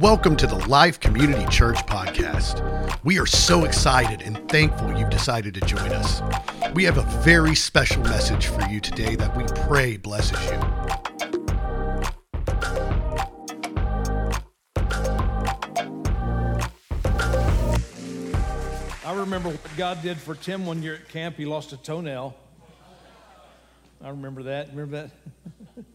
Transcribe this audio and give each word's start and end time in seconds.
Welcome 0.00 0.36
to 0.36 0.46
the 0.46 0.64
Life 0.68 1.00
Community 1.00 1.44
Church 1.46 1.78
podcast. 1.86 2.62
We 3.02 3.18
are 3.18 3.26
so 3.26 3.64
excited 3.64 4.22
and 4.22 4.48
thankful 4.48 4.96
you've 4.96 5.10
decided 5.10 5.54
to 5.54 5.60
join 5.62 5.90
us. 5.90 6.22
We 6.72 6.84
have 6.84 6.98
a 6.98 7.02
very 7.22 7.56
special 7.56 8.04
message 8.04 8.46
for 8.46 8.62
you 8.68 8.78
today 8.78 9.16
that 9.16 9.36
we 9.36 9.42
pray 9.66 9.96
blesses 9.96 10.38
you. 10.44 10.58
I 19.04 19.14
remember 19.16 19.48
what 19.48 19.76
God 19.76 20.00
did 20.00 20.18
for 20.18 20.36
Tim 20.36 20.64
one 20.64 20.80
year 20.80 20.94
at 20.94 21.08
camp. 21.08 21.36
He 21.36 21.44
lost 21.44 21.72
a 21.72 21.76
toenail. 21.76 22.36
I 24.00 24.10
remember 24.10 24.44
that. 24.44 24.68
Remember 24.68 25.10
that? 25.76 25.84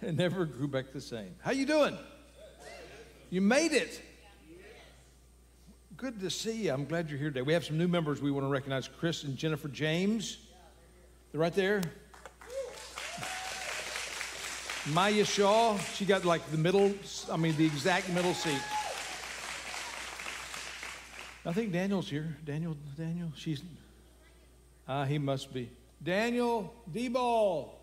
it 0.02 0.16
never 0.16 0.44
grew 0.44 0.68
back 0.68 0.92
the 0.92 1.00
same. 1.00 1.34
How 1.40 1.52
you 1.52 1.66
doing? 1.66 1.96
You 3.28 3.40
made 3.40 3.72
it. 3.72 4.00
Good 5.96 6.20
to 6.20 6.30
see 6.30 6.64
you. 6.64 6.72
I'm 6.72 6.86
glad 6.86 7.10
you're 7.10 7.18
here 7.18 7.28
today. 7.28 7.42
We 7.42 7.52
have 7.52 7.64
some 7.64 7.76
new 7.76 7.88
members 7.88 8.22
we 8.22 8.30
want 8.30 8.46
to 8.46 8.50
recognize. 8.50 8.88
Chris 8.88 9.24
and 9.24 9.36
Jennifer 9.36 9.68
James. 9.68 10.38
They're 11.30 11.40
right 11.40 11.54
there. 11.54 11.82
Maya 14.86 15.26
Shaw, 15.26 15.76
she 15.94 16.06
got 16.06 16.24
like 16.24 16.50
the 16.50 16.56
middle, 16.56 16.92
I 17.30 17.36
mean, 17.36 17.54
the 17.56 17.66
exact 17.66 18.08
middle 18.08 18.32
seat. 18.32 18.62
I 21.44 21.52
think 21.52 21.72
Daniel's 21.72 22.08
here. 22.08 22.36
Daniel, 22.44 22.76
Daniel, 22.96 23.30
she's, 23.36 23.62
ah, 24.88 25.02
uh, 25.02 25.04
he 25.04 25.18
must 25.18 25.52
be. 25.52 25.70
Daniel 26.02 26.72
Debo. 26.90 27.79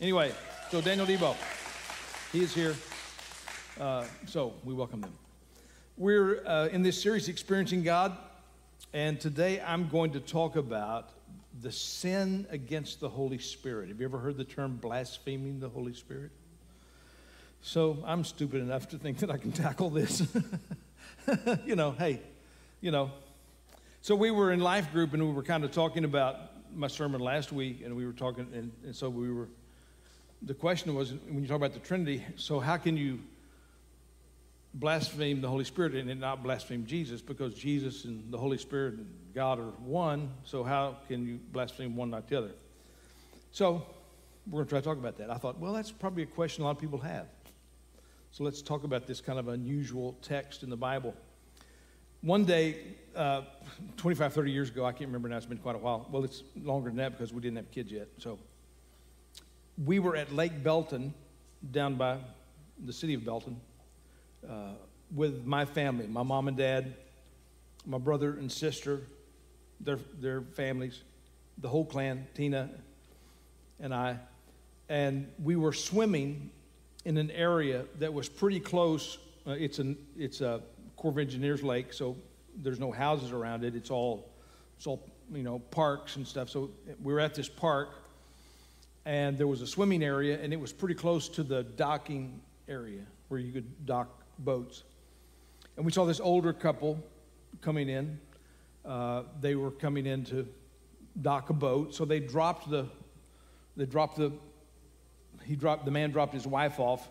Anyway, 0.00 0.32
so 0.70 0.80
Daniel 0.80 1.06
Debo, 1.06 1.36
he 2.32 2.40
is 2.40 2.54
here. 2.54 2.74
Uh, 3.78 4.06
so 4.24 4.54
we 4.64 4.72
welcome 4.72 5.02
them. 5.02 5.12
We're 5.98 6.42
uh, 6.46 6.68
in 6.68 6.82
this 6.82 6.98
series, 7.02 7.28
Experiencing 7.28 7.82
God, 7.82 8.16
and 8.94 9.20
today 9.20 9.60
I'm 9.60 9.90
going 9.90 10.12
to 10.12 10.20
talk 10.20 10.56
about 10.56 11.10
the 11.60 11.70
sin 11.70 12.46
against 12.48 13.00
the 13.00 13.10
Holy 13.10 13.36
Spirit. 13.36 13.90
Have 13.90 14.00
you 14.00 14.06
ever 14.06 14.16
heard 14.16 14.38
the 14.38 14.44
term 14.44 14.76
blaspheming 14.76 15.60
the 15.60 15.68
Holy 15.68 15.92
Spirit? 15.92 16.30
So 17.60 18.02
I'm 18.06 18.24
stupid 18.24 18.62
enough 18.62 18.88
to 18.90 18.98
think 18.98 19.18
that 19.18 19.30
I 19.30 19.36
can 19.36 19.52
tackle 19.52 19.90
this. 19.90 20.26
you 21.66 21.76
know, 21.76 21.90
hey, 21.90 22.22
you 22.80 22.90
know. 22.90 23.10
So 24.00 24.16
we 24.16 24.30
were 24.30 24.50
in 24.50 24.60
life 24.60 24.92
group 24.92 25.12
and 25.12 25.22
we 25.22 25.34
were 25.34 25.42
kind 25.42 25.62
of 25.62 25.72
talking 25.72 26.04
about 26.04 26.38
my 26.74 26.88
sermon 26.88 27.20
last 27.20 27.52
week, 27.52 27.82
and 27.84 27.94
we 27.94 28.06
were 28.06 28.14
talking, 28.14 28.46
and, 28.54 28.72
and 28.82 28.96
so 28.96 29.10
we 29.10 29.30
were. 29.30 29.48
The 30.42 30.54
question 30.54 30.94
was 30.94 31.12
when 31.12 31.42
you 31.42 31.48
talk 31.48 31.56
about 31.56 31.74
the 31.74 31.80
Trinity, 31.80 32.24
so 32.36 32.60
how 32.60 32.78
can 32.78 32.96
you 32.96 33.20
blaspheme 34.72 35.40
the 35.40 35.48
Holy 35.48 35.64
Spirit 35.64 35.94
and 35.94 36.20
not 36.20 36.42
blaspheme 36.42 36.86
Jesus? 36.86 37.20
Because 37.20 37.54
Jesus 37.54 38.04
and 38.04 38.32
the 38.32 38.38
Holy 38.38 38.56
Spirit 38.56 38.94
and 38.94 39.06
God 39.34 39.58
are 39.58 39.72
one, 39.84 40.30
so 40.44 40.64
how 40.64 40.96
can 41.08 41.26
you 41.26 41.38
blaspheme 41.52 41.94
one, 41.94 42.10
not 42.10 42.28
the 42.28 42.38
other? 42.38 42.52
So 43.52 43.82
we're 44.46 44.58
going 44.58 44.66
to 44.66 44.70
try 44.70 44.80
to 44.80 44.84
talk 44.84 44.98
about 44.98 45.18
that. 45.18 45.30
I 45.30 45.36
thought, 45.36 45.58
well, 45.58 45.74
that's 45.74 45.90
probably 45.90 46.22
a 46.22 46.26
question 46.26 46.62
a 46.62 46.66
lot 46.66 46.72
of 46.72 46.80
people 46.80 46.98
have. 47.00 47.26
So 48.30 48.44
let's 48.44 48.62
talk 48.62 48.84
about 48.84 49.06
this 49.06 49.20
kind 49.20 49.38
of 49.38 49.48
unusual 49.48 50.16
text 50.22 50.62
in 50.62 50.70
the 50.70 50.76
Bible. 50.76 51.14
One 52.22 52.44
day, 52.44 52.76
uh, 53.16 53.42
25, 53.96 54.32
30 54.32 54.52
years 54.52 54.70
ago, 54.70 54.84
I 54.84 54.92
can't 54.92 55.08
remember 55.08 55.28
now, 55.28 55.36
it's 55.36 55.46
been 55.46 55.58
quite 55.58 55.74
a 55.74 55.78
while. 55.78 56.06
Well, 56.10 56.24
it's 56.24 56.42
longer 56.62 56.90
than 56.90 56.98
that 56.98 57.12
because 57.12 57.32
we 57.32 57.40
didn't 57.40 57.56
have 57.56 57.70
kids 57.70 57.90
yet. 57.90 58.08
So 58.18 58.38
we 59.84 59.98
were 59.98 60.16
at 60.16 60.32
Lake 60.32 60.62
Belton 60.62 61.14
down 61.70 61.94
by 61.94 62.18
the 62.84 62.92
city 62.92 63.14
of 63.14 63.24
Belton 63.24 63.60
uh, 64.48 64.72
with 65.14 65.44
my 65.44 65.64
family, 65.64 66.06
my 66.06 66.22
mom 66.22 66.48
and 66.48 66.56
dad, 66.56 66.94
my 67.86 67.98
brother 67.98 68.32
and 68.32 68.50
sister, 68.50 69.00
their, 69.80 69.98
their 70.20 70.42
families, 70.42 71.02
the 71.58 71.68
whole 71.68 71.84
clan, 71.84 72.26
Tina 72.34 72.70
and 73.80 73.94
I. 73.94 74.18
And 74.88 75.28
we 75.42 75.56
were 75.56 75.72
swimming 75.72 76.50
in 77.04 77.16
an 77.16 77.30
area 77.30 77.84
that 77.98 78.12
was 78.12 78.28
pretty 78.28 78.60
close. 78.60 79.18
Uh, 79.46 79.52
it's, 79.52 79.78
an, 79.78 79.96
it's 80.18 80.40
a 80.42 80.60
Corps 80.96 81.10
of 81.10 81.18
Engineers 81.18 81.62
lake, 81.62 81.92
so 81.92 82.16
there's 82.56 82.80
no 82.80 82.92
houses 82.92 83.32
around 83.32 83.64
it. 83.64 83.74
It's 83.74 83.90
all, 83.90 84.28
it's 84.76 84.86
all, 84.86 85.02
you 85.32 85.42
know, 85.42 85.58
parks 85.58 86.16
and 86.16 86.26
stuff. 86.26 86.50
So 86.50 86.70
we 87.02 87.14
were 87.14 87.20
at 87.20 87.34
this 87.34 87.48
park, 87.48 87.88
and 89.04 89.38
there 89.38 89.46
was 89.46 89.62
a 89.62 89.66
swimming 89.66 90.02
area, 90.02 90.38
and 90.40 90.52
it 90.52 90.60
was 90.60 90.72
pretty 90.72 90.94
close 90.94 91.28
to 91.30 91.42
the 91.42 91.62
docking 91.62 92.40
area 92.68 93.02
where 93.28 93.40
you 93.40 93.52
could 93.52 93.86
dock 93.86 94.22
boats. 94.38 94.82
And 95.76 95.86
we 95.86 95.92
saw 95.92 96.04
this 96.04 96.20
older 96.20 96.52
couple 96.52 97.02
coming 97.60 97.88
in. 97.88 98.18
Uh, 98.84 99.22
they 99.40 99.54
were 99.54 99.70
coming 99.70 100.06
in 100.06 100.24
to 100.26 100.46
dock 101.22 101.50
a 101.50 101.54
boat, 101.54 101.94
so 101.94 102.04
they 102.04 102.20
dropped 102.20 102.70
the, 102.70 102.86
they 103.76 103.86
dropped 103.86 104.16
the, 104.16 104.32
he 105.44 105.56
dropped, 105.56 105.84
the 105.84 105.90
man 105.90 106.10
dropped 106.10 106.34
his 106.34 106.46
wife 106.46 106.78
off 106.78 107.08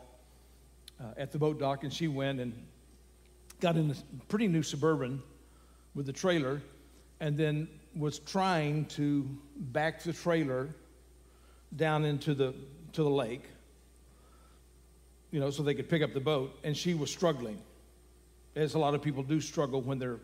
uh, 1.00 1.14
at 1.18 1.32
the 1.32 1.38
boat 1.38 1.60
dock, 1.60 1.84
and 1.84 1.94
she 1.94 2.08
went 2.08 2.40
and 2.40 2.54
got 3.60 3.76
in 3.76 3.92
a 3.92 3.96
pretty 4.26 4.48
new 4.48 4.64
suburban 4.64 5.22
with 5.96 6.06
the 6.06 6.14
trailer 6.14 6.62
and 7.20 7.38
then 7.38 7.68
was 7.96 8.20
trying 8.20 8.86
to 8.86 9.28
back 9.58 10.02
the 10.02 10.14
trailer 10.14 10.70
down 11.76 12.06
into 12.06 12.34
the 12.34 12.54
to 12.94 13.04
the 13.04 13.10
lake 13.10 13.44
you 15.32 15.40
know 15.40 15.50
so 15.50 15.62
they 15.64 15.74
could 15.74 15.90
pick 15.90 16.02
up 16.02 16.14
the 16.14 16.20
boat 16.20 16.58
and 16.64 16.76
she 16.76 16.94
was 16.94 17.12
struggling. 17.12 17.62
As 18.56 18.74
a 18.74 18.80
lot 18.80 18.96
of 18.96 19.02
people 19.02 19.24
do 19.24 19.40
struggle 19.40 19.82
when 19.82 20.00
they're 20.00 20.20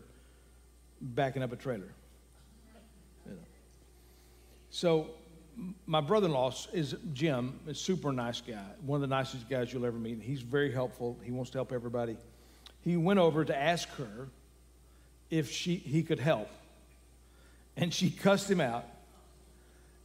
backing 1.00 1.42
up 1.42 1.52
a 1.52 1.56
trailer 1.56 1.92
you 3.24 3.32
know. 3.32 3.38
so 4.70 5.10
my 5.86 6.00
brother-in-law 6.00 6.52
is 6.72 6.94
jim 7.12 7.58
a 7.68 7.74
super 7.74 8.12
nice 8.12 8.40
guy 8.40 8.64
one 8.84 8.96
of 9.02 9.08
the 9.08 9.14
nicest 9.14 9.48
guys 9.48 9.72
you'll 9.72 9.86
ever 9.86 9.98
meet. 9.98 10.20
He's 10.22 10.42
very 10.42 10.72
helpful. 10.72 11.18
He 11.22 11.30
wants 11.30 11.50
to 11.52 11.58
help 11.58 11.72
everybody. 11.72 12.16
He 12.82 12.96
went 12.96 13.18
over 13.18 13.44
to 13.44 13.56
ask 13.56 13.88
her 13.96 14.28
if 15.30 15.50
she, 15.50 15.76
he 15.76 16.02
could 16.02 16.20
help. 16.20 16.48
And 17.76 17.92
she 17.92 18.10
cussed 18.10 18.50
him 18.50 18.60
out 18.60 18.84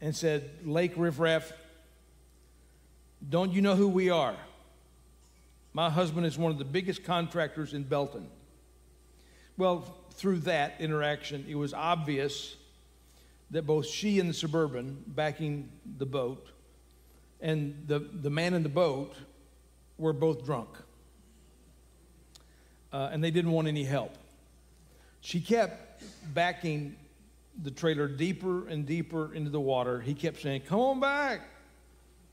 and 0.02 0.16
said, 0.16 0.50
Lake 0.66 0.94
Riffraff, 0.96 1.54
don't 3.28 3.52
you 3.52 3.62
know 3.62 3.76
who 3.76 3.88
we 3.88 4.10
are? 4.10 4.36
My 5.74 5.90
husband 5.90 6.26
is 6.26 6.38
one 6.38 6.52
of 6.52 6.58
the 6.58 6.66
biggest 6.66 7.04
contractors 7.04 7.74
in 7.74 7.84
Belton. 7.84 8.28
Well, 9.58 9.96
through 10.14 10.40
that 10.40 10.76
interaction, 10.80 11.46
it 11.48 11.56
was 11.56 11.74
obvious 11.74 12.56
that 13.52 13.66
both 13.66 13.86
she 13.86 14.20
and 14.20 14.30
the 14.30 14.34
suburban 14.34 15.04
backing 15.08 15.70
the 15.98 16.06
boat 16.06 16.48
and 17.40 17.84
the, 17.88 18.00
the 18.00 18.30
man 18.30 18.54
in 18.54 18.64
the 18.64 18.70
boat 18.70 19.16
were 19.98 20.14
both 20.14 20.46
drunk 20.46 20.70
uh, 22.94 23.10
and 23.12 23.24
they 23.24 23.32
didn't 23.32 23.52
want 23.52 23.68
any 23.68 23.84
help. 23.84 24.16
She 25.22 25.40
kept 25.40 26.04
backing 26.34 26.96
the 27.62 27.72
trailer 27.72 28.08
deeper 28.08 28.68
and 28.68 28.86
deeper 28.86 29.34
into 29.34 29.50
the 29.50 29.60
water. 29.60 30.00
He 30.02 30.14
kept 30.14 30.42
saying, 30.42 30.62
Come 30.68 30.80
on 30.80 31.00
back, 31.00 31.42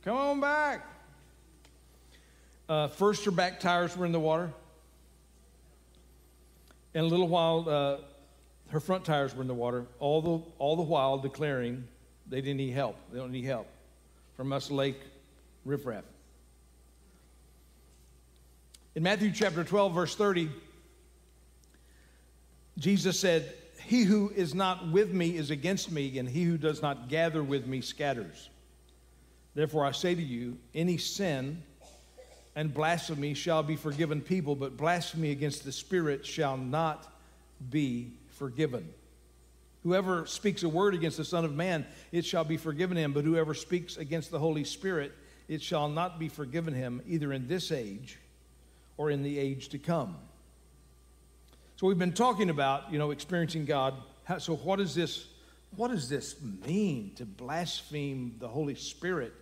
come 0.05 0.17
on 0.17 0.41
back. 0.41 0.87
Uh, 2.69 2.89
first, 2.89 3.25
her 3.25 3.31
back 3.31 3.61
tires 3.61 3.97
were 3.97 4.05
in 4.05 4.13
the 4.13 4.21
water. 4.21 4.53
And 6.95 7.05
a 7.05 7.09
little 7.09 7.29
while, 7.29 7.65
uh, 7.69 7.97
her 8.71 8.81
front 8.81 9.05
tires 9.05 9.35
were 9.35 9.43
in 9.43 9.49
the 9.49 9.55
water, 9.55 9.87
all 9.99 10.21
the, 10.21 10.45
all 10.59 10.77
the 10.77 10.83
while 10.83 11.19
declaring 11.19 11.87
they 12.29 12.41
didn't 12.41 12.59
need 12.59 12.73
help. 12.73 12.97
They 13.13 13.19
don't 13.19 13.33
need 13.33 13.45
help 13.45 13.67
from 14.37 14.53
us, 14.53 14.71
Lake 14.71 15.01
Riffraff. 15.65 16.05
In 18.95 19.03
Matthew 19.03 19.31
chapter 19.33 19.65
12, 19.65 19.95
verse 19.95 20.15
30, 20.15 20.51
Jesus 22.79 23.19
said, 23.19 23.55
He 23.85 24.03
who 24.03 24.31
is 24.35 24.55
not 24.55 24.91
with 24.91 25.13
me 25.13 25.37
is 25.37 25.51
against 25.51 25.91
me, 25.91 26.19
and 26.19 26.29
he 26.29 26.45
who 26.45 26.59
does 26.59 26.83
not 26.83 27.09
gather 27.09 27.43
with 27.43 27.67
me 27.67 27.81
scatters. 27.81 28.51
Therefore, 29.55 29.85
I 29.85 29.93
say 29.93 30.15
to 30.15 30.23
you, 30.23 30.59
any 30.75 30.99
sin 30.99 31.63
and 32.55 32.73
blasphemy 32.75 33.35
shall 33.35 33.63
be 33.63 33.77
forgiven 33.77 34.21
people, 34.21 34.57
but 34.57 34.77
blasphemy 34.77 35.31
against 35.31 35.65
the 35.65 35.73
Spirit 35.73 36.27
shall 36.27 36.57
not 36.57 37.07
be 37.71 38.13
forgiven. 38.31 38.89
Whoever 39.85 40.27
speaks 40.27 40.65
a 40.65 40.69
word 40.69 40.95
against 40.95 41.17
the 41.17 41.25
Son 41.25 41.45
of 41.45 41.55
Man, 41.55 41.87
it 42.13 42.25
shall 42.25 42.45
be 42.45 42.57
forgiven 42.57 42.97
him, 42.97 43.13
but 43.13 43.25
whoever 43.25 43.55
speaks 43.55 43.97
against 43.97 44.31
the 44.31 44.39
Holy 44.39 44.65
Spirit, 44.65 45.13
it 45.49 45.63
shall 45.63 45.89
not 45.89 46.19
be 46.19 46.29
forgiven 46.29 46.75
him, 46.75 47.01
either 47.07 47.33
in 47.33 47.49
this 47.49 47.73
age 47.73 48.19
or 48.97 49.11
in 49.11 49.23
the 49.23 49.39
age 49.39 49.69
to 49.71 49.79
come. 49.79 50.17
So 51.79 51.87
we've 51.87 51.97
been 51.97 52.11
talking 52.11 52.51
about, 52.51 52.93
you 52.93 52.99
know, 52.99 53.13
experiencing 53.13 53.65
God. 53.65 53.95
So 54.39 54.57
what 54.57 54.81
does 54.81 54.97
this, 54.97 55.29
what 55.77 55.93
does 55.93 56.09
this 56.09 56.35
mean 56.67 57.13
to 57.15 57.25
blaspheme 57.25 58.35
the 58.41 58.49
Holy 58.49 58.75
Spirit? 58.75 59.33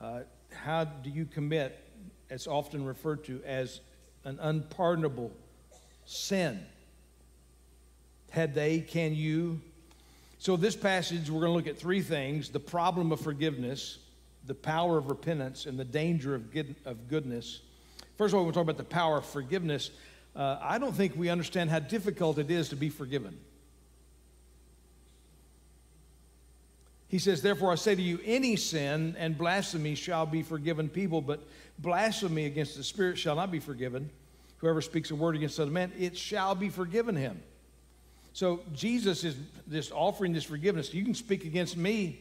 Uh, 0.00 0.20
how 0.52 0.84
do 0.84 1.10
you 1.10 1.24
commit, 1.24 1.84
it's 2.30 2.46
often 2.46 2.84
referred 2.84 3.24
to 3.24 3.42
as 3.44 3.80
an 4.22 4.38
unpardonable 4.40 5.32
sin? 6.04 6.64
Had 8.30 8.54
they, 8.54 8.82
can 8.82 9.12
you? 9.12 9.60
So, 10.38 10.56
this 10.56 10.76
passage, 10.76 11.28
we're 11.28 11.40
going 11.40 11.50
to 11.50 11.56
look 11.56 11.66
at 11.66 11.76
three 11.76 12.02
things 12.02 12.50
the 12.50 12.60
problem 12.60 13.10
of 13.10 13.20
forgiveness, 13.20 13.98
the 14.46 14.54
power 14.54 14.96
of 14.96 15.08
repentance, 15.08 15.66
and 15.66 15.76
the 15.76 15.84
danger 15.84 16.36
of, 16.36 16.52
good, 16.52 16.76
of 16.84 17.08
goodness. 17.08 17.62
First 18.20 18.32
of 18.32 18.38
all, 18.38 18.44
we're 18.44 18.52
gonna 18.52 18.66
talk 18.66 18.74
about 18.74 18.76
the 18.76 18.94
power 18.94 19.16
of 19.16 19.24
forgiveness. 19.24 19.90
Uh, 20.40 20.58
I 20.62 20.78
don't 20.78 20.94
think 20.94 21.16
we 21.16 21.28
understand 21.28 21.68
how 21.68 21.80
difficult 21.80 22.38
it 22.38 22.50
is 22.50 22.70
to 22.70 22.76
be 22.76 22.88
forgiven. 22.88 23.38
He 27.08 27.18
says, 27.18 27.42
Therefore, 27.42 27.72
I 27.72 27.74
say 27.74 27.94
to 27.94 28.00
you, 28.00 28.20
any 28.24 28.56
sin 28.56 29.16
and 29.18 29.36
blasphemy 29.36 29.94
shall 29.94 30.24
be 30.24 30.42
forgiven 30.42 30.88
people, 30.88 31.20
but 31.20 31.46
blasphemy 31.78 32.46
against 32.46 32.74
the 32.78 32.82
Spirit 32.82 33.18
shall 33.18 33.36
not 33.36 33.50
be 33.50 33.60
forgiven. 33.60 34.08
Whoever 34.58 34.80
speaks 34.80 35.10
a 35.10 35.14
word 35.14 35.36
against 35.36 35.60
other 35.60 35.70
man, 35.70 35.92
it 35.98 36.16
shall 36.16 36.54
be 36.54 36.70
forgiven 36.70 37.16
him. 37.16 37.42
So 38.32 38.60
Jesus 38.72 39.24
is 39.24 39.36
just 39.70 39.92
offering 39.92 40.32
this 40.32 40.44
forgiveness. 40.44 40.94
You 40.94 41.04
can 41.04 41.14
speak 41.14 41.44
against 41.44 41.76
me, 41.76 42.18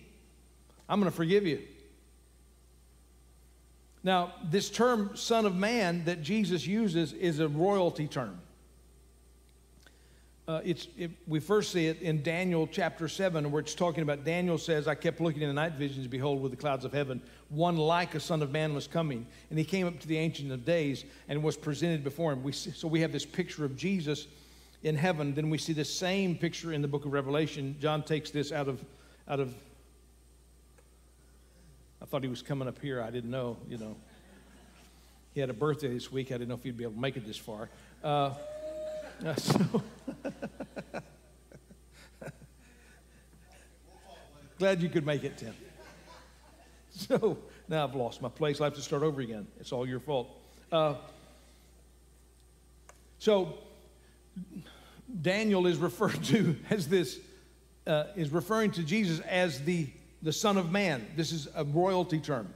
I'm 0.90 1.00
going 1.00 1.10
to 1.10 1.16
forgive 1.16 1.48
you. 1.48 1.62
Now, 4.04 4.34
this 4.50 4.70
term, 4.70 5.16
Son 5.16 5.46
of 5.46 5.56
Man, 5.56 6.06
that 6.06 6.22
Jesus 6.22 6.66
uses 6.66 7.14
is 7.14 7.40
a 7.40 7.48
royalty 7.48 8.08
term. 8.08 8.40
Uh, 10.48 10.62
it's, 10.64 10.88
it, 10.98 11.12
we 11.28 11.40
first 11.40 11.72
see 11.72 11.86
it 11.86 12.02
in 12.02 12.24
Daniel 12.24 12.66
chapter 12.66 13.08
7, 13.08 13.52
where 13.52 13.60
it's 13.60 13.76
talking 13.76 14.02
about 14.02 14.26
Daniel 14.26 14.58
says, 14.58 14.88
I 14.88 14.96
kept 14.96 15.22
looking 15.22 15.44
in 15.44 15.48
the 15.48 15.54
night 15.54 15.74
visions, 15.74 16.08
behold, 16.08 16.42
with 16.42 16.50
the 16.50 16.58
clouds 16.58 16.86
of 16.86 16.92
heaven, 16.92 17.22
one 17.50 17.78
like 17.78 18.16
a 18.16 18.20
Son 18.20 18.42
of 18.42 18.52
Man 18.52 18.74
was 18.74 18.88
coming. 18.88 19.28
And 19.52 19.60
he 19.60 19.66
came 19.66 19.86
up 19.86 20.00
to 20.00 20.08
the 20.08 20.18
Ancient 20.18 20.52
of 20.52 20.66
Days 20.66 21.06
and 21.28 21.44
was 21.44 21.56
presented 21.56 22.04
before 22.04 22.34
him. 22.34 22.42
We 22.42 22.52
see, 22.52 22.72
so 22.72 22.88
we 22.88 23.02
have 23.02 23.12
this 23.12 23.28
picture 23.28 23.64
of 23.64 23.76
Jesus 23.76 24.26
in 24.82 24.96
heaven. 24.96 25.36
Then 25.36 25.52
we 25.52 25.60
see 25.60 25.74
the 25.74 25.86
same 25.86 26.36
picture 26.36 26.74
in 26.74 26.82
the 26.82 26.88
book 26.88 27.06
of 27.06 27.14
Revelation. 27.14 27.76
John 27.80 28.02
takes 28.02 28.32
this 28.32 28.52
out 28.52 28.68
of, 28.68 28.84
out 29.28 29.40
of 29.40 29.54
I 32.02 32.06
thought 32.06 32.24
he 32.24 32.30
was 32.30 32.42
coming 32.42 32.68
up 32.68 32.80
here. 32.82 33.02
I 33.02 33.10
didn't 33.12 33.32
know, 33.32 33.58
you 33.68 33.78
know. 33.78 33.96
He 35.34 35.40
had 35.40 35.50
a 35.50 35.54
birthday 35.54 35.90
this 35.90 36.12
week. 36.12 36.28
I 36.28 36.36
didn't 36.36 36.50
know 36.50 36.56
if 36.56 36.64
he'd 36.64 36.78
be 36.78 36.84
able 36.84 36.94
to 36.94 37.00
make 37.00 37.18
it 37.18 37.26
this 37.26 37.38
far. 37.38 37.70
Uh, 38.04 38.34
so 39.38 39.84
Glad 44.60 44.82
you 44.82 44.90
could 44.90 45.06
make 45.06 45.24
it, 45.24 45.38
Tim. 45.38 45.54
So 46.90 47.38
now 47.70 47.86
I've 47.86 47.96
lost 47.96 48.22
my 48.22 48.28
place. 48.28 48.60
I 48.60 48.66
have 48.66 48.74
to 48.74 48.82
start 48.82 49.04
over 49.04 49.22
again. 49.22 49.48
It's 49.58 49.72
all 49.72 49.88
your 49.88 50.02
fault. 50.02 50.28
Uh, 50.70 50.96
so 53.20 53.58
Daniel 55.22 55.66
is 55.66 55.78
referred 55.78 56.22
to 56.26 56.58
as 56.70 56.90
this, 56.90 57.20
uh, 57.88 58.06
is 58.18 58.32
referring 58.32 58.72
to 58.72 58.84
Jesus 58.84 59.22
as 59.22 59.62
the, 59.64 59.88
the 60.22 60.34
Son 60.34 60.58
of 60.58 60.72
Man. 60.72 61.06
This 61.16 61.32
is 61.32 61.48
a 61.56 61.64
royalty 61.64 62.20
term. 62.20 62.54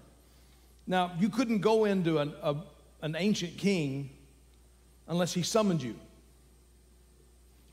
Now, 0.85 1.11
you 1.19 1.29
couldn't 1.29 1.59
go 1.59 1.85
into 1.85 2.19
an, 2.19 2.33
a, 2.41 2.55
an 3.01 3.15
ancient 3.17 3.57
king 3.57 4.09
unless 5.07 5.33
he 5.33 5.43
summoned 5.43 5.81
you. 5.81 5.95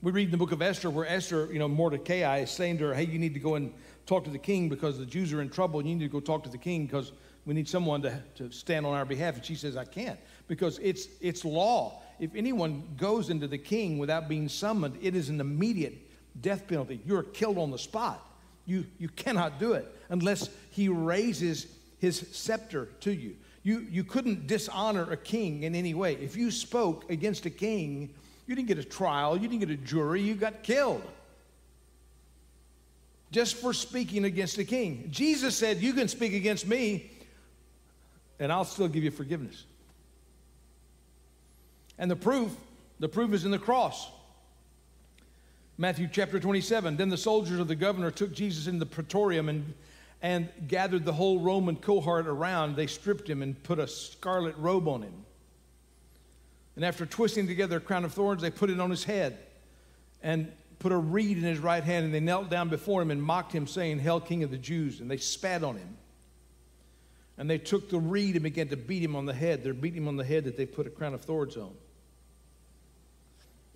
We 0.02 0.12
read 0.12 0.26
in 0.26 0.30
the 0.30 0.38
book 0.38 0.52
of 0.52 0.62
Esther 0.62 0.88
where 0.88 1.06
Esther, 1.06 1.48
you 1.52 1.58
know, 1.58 1.68
Mordecai 1.68 2.38
is 2.38 2.50
saying 2.50 2.78
to 2.78 2.86
her, 2.86 2.94
hey, 2.94 3.04
you 3.04 3.18
need 3.18 3.34
to 3.34 3.40
go 3.40 3.56
and 3.56 3.72
talk 4.06 4.24
to 4.24 4.30
the 4.30 4.38
king 4.38 4.68
because 4.68 4.98
the 4.98 5.04
Jews 5.04 5.32
are 5.32 5.42
in 5.42 5.50
trouble. 5.50 5.80
and 5.80 5.88
You 5.88 5.96
need 5.96 6.04
to 6.04 6.08
go 6.08 6.20
talk 6.20 6.42
to 6.44 6.50
the 6.50 6.58
king 6.58 6.86
because 6.86 7.12
we 7.44 7.54
need 7.54 7.68
someone 7.68 8.00
to, 8.02 8.22
to 8.36 8.50
stand 8.50 8.86
on 8.86 8.94
our 8.94 9.04
behalf. 9.04 9.34
And 9.34 9.44
she 9.44 9.54
says, 9.54 9.76
I 9.76 9.84
can't 9.84 10.18
because 10.48 10.78
it's, 10.78 11.08
it's 11.20 11.44
law. 11.44 12.02
If 12.18 12.34
anyone 12.34 12.82
goes 12.96 13.28
into 13.28 13.46
the 13.46 13.58
king 13.58 13.98
without 13.98 14.28
being 14.28 14.48
summoned, 14.48 14.98
it 15.02 15.14
is 15.14 15.28
an 15.28 15.40
immediate 15.40 15.94
death 16.40 16.66
penalty. 16.66 17.00
You're 17.04 17.22
killed 17.22 17.58
on 17.58 17.70
the 17.70 17.78
spot. 17.78 18.24
You, 18.70 18.86
you 19.00 19.08
cannot 19.08 19.58
do 19.58 19.72
it 19.72 19.84
unless 20.10 20.48
he 20.70 20.88
raises 20.88 21.66
his 21.98 22.24
scepter 22.30 22.86
to 23.00 23.12
you. 23.12 23.34
You, 23.64 23.80
you 23.90 24.04
couldn't 24.04 24.46
dishonor 24.46 25.10
a 25.10 25.16
king 25.16 25.64
in 25.64 25.74
any 25.74 25.92
way. 25.92 26.14
If 26.14 26.36
you 26.36 26.52
spoke 26.52 27.10
against 27.10 27.46
a 27.46 27.50
king, 27.50 28.14
you 28.46 28.54
didn't 28.54 28.68
get 28.68 28.78
a 28.78 28.84
trial, 28.84 29.36
you 29.36 29.48
didn't 29.48 29.58
get 29.58 29.70
a 29.70 29.76
jury, 29.76 30.22
you 30.22 30.36
got 30.36 30.62
killed. 30.62 31.02
Just 33.32 33.56
for 33.56 33.72
speaking 33.72 34.24
against 34.24 34.56
the 34.56 34.64
king. 34.64 35.08
Jesus 35.10 35.56
said, 35.56 35.78
You 35.78 35.92
can 35.92 36.06
speak 36.06 36.32
against 36.32 36.64
me, 36.64 37.10
and 38.38 38.52
I'll 38.52 38.64
still 38.64 38.86
give 38.86 39.02
you 39.02 39.10
forgiveness. 39.10 39.64
And 41.98 42.08
the 42.08 42.14
proof, 42.14 42.54
the 43.00 43.08
proof 43.08 43.34
is 43.34 43.44
in 43.44 43.50
the 43.50 43.58
cross. 43.58 44.08
Matthew 45.80 46.10
chapter 46.12 46.38
27. 46.38 46.98
Then 46.98 47.08
the 47.08 47.16
soldiers 47.16 47.58
of 47.58 47.66
the 47.66 47.74
governor 47.74 48.10
took 48.10 48.34
Jesus 48.34 48.66
in 48.66 48.78
the 48.78 48.84
praetorium 48.84 49.48
and, 49.48 49.72
and 50.20 50.50
gathered 50.68 51.06
the 51.06 51.12
whole 51.14 51.40
Roman 51.40 51.74
cohort 51.74 52.26
around. 52.26 52.76
They 52.76 52.86
stripped 52.86 53.26
him 53.26 53.40
and 53.40 53.60
put 53.62 53.78
a 53.78 53.88
scarlet 53.88 54.54
robe 54.58 54.86
on 54.86 55.00
him. 55.00 55.24
And 56.76 56.84
after 56.84 57.06
twisting 57.06 57.46
together 57.46 57.78
a 57.78 57.80
crown 57.80 58.04
of 58.04 58.12
thorns, 58.12 58.42
they 58.42 58.50
put 58.50 58.68
it 58.68 58.78
on 58.78 58.90
his 58.90 59.04
head 59.04 59.38
and 60.22 60.52
put 60.80 60.92
a 60.92 60.98
reed 60.98 61.38
in 61.38 61.44
his 61.44 61.58
right 61.58 61.82
hand. 61.82 62.04
And 62.04 62.12
they 62.12 62.20
knelt 62.20 62.50
down 62.50 62.68
before 62.68 63.00
him 63.00 63.10
and 63.10 63.22
mocked 63.22 63.52
him, 63.54 63.66
saying, 63.66 64.00
Hail, 64.00 64.20
King 64.20 64.42
of 64.44 64.50
the 64.50 64.58
Jews. 64.58 65.00
And 65.00 65.10
they 65.10 65.16
spat 65.16 65.64
on 65.64 65.78
him. 65.78 65.96
And 67.38 67.48
they 67.48 67.56
took 67.56 67.88
the 67.88 67.98
reed 67.98 68.34
and 68.34 68.42
began 68.42 68.68
to 68.68 68.76
beat 68.76 69.02
him 69.02 69.16
on 69.16 69.24
the 69.24 69.32
head. 69.32 69.64
They're 69.64 69.72
beating 69.72 70.02
him 70.02 70.08
on 70.08 70.18
the 70.18 70.24
head 70.24 70.44
that 70.44 70.58
they 70.58 70.66
put 70.66 70.86
a 70.86 70.90
crown 70.90 71.14
of 71.14 71.22
thorns 71.22 71.56
on. 71.56 71.72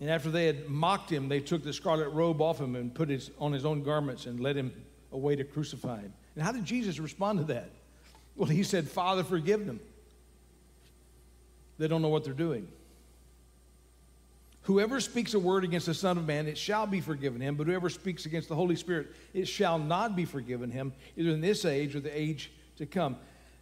And 0.00 0.11
after 0.11 0.31
they 0.31 0.46
had 0.46 0.69
mocked 0.69 1.11
him, 1.11 1.29
they 1.29 1.41
took 1.41 1.62
the 1.62 1.73
scarlet 1.73 2.08
robe 2.08 2.41
off 2.41 2.61
him 2.61 2.75
and 2.76 2.94
put 2.94 3.11
it 3.11 3.31
on 3.38 3.52
his 3.52 3.64
own 3.64 3.82
garments 3.82 4.26
and 4.26 4.41
led 4.41 4.56
him 4.56 4.73
away 5.12 5.37
to 5.37 5.44
crucify 5.44 6.00
him. 6.00 6.12
And 6.35 6.44
how 6.44 6.52
did 6.52 6.64
Jesus 6.64 6.99
respond 6.99 7.38
to 7.38 7.44
that? 7.46 7.70
Well, 8.37 8.49
he 8.49 8.64
said, 8.64 8.88
Father, 8.88 9.23
forgive 9.23 9.64
them. 9.64 9.81
They 11.79 11.88
don't 11.88 12.02
know 12.02 12.08
what 12.08 12.25
they're 12.25 12.32
doing. 12.32 12.69
Whoever 14.62 14.99
speaks 15.00 15.35
a 15.35 15.38
word 15.38 15.62
against 15.62 15.87
the 15.87 15.94
Son 15.94 16.17
of 16.17 16.26
Man, 16.26 16.49
it 16.49 16.56
shall 16.56 16.87
be 16.87 17.00
forgiven 17.00 17.40
him. 17.40 17.55
But 17.55 17.67
whoever 17.67 17.90
speaks 17.90 18.25
against 18.25 18.49
the 18.49 18.55
Holy 18.55 18.76
Spirit, 18.76 19.14
it 19.32 19.47
shall 19.47 19.79
not 19.79 20.17
be 20.17 20.25
forgiven 20.25 20.70
him, 20.70 20.93
either 21.17 21.31
in 21.31 21.40
this 21.40 21.64
age 21.64 21.94
or 21.94 22.00
the 22.00 22.19
age 22.19 22.50
to 22.79 22.87
come. 22.87 23.17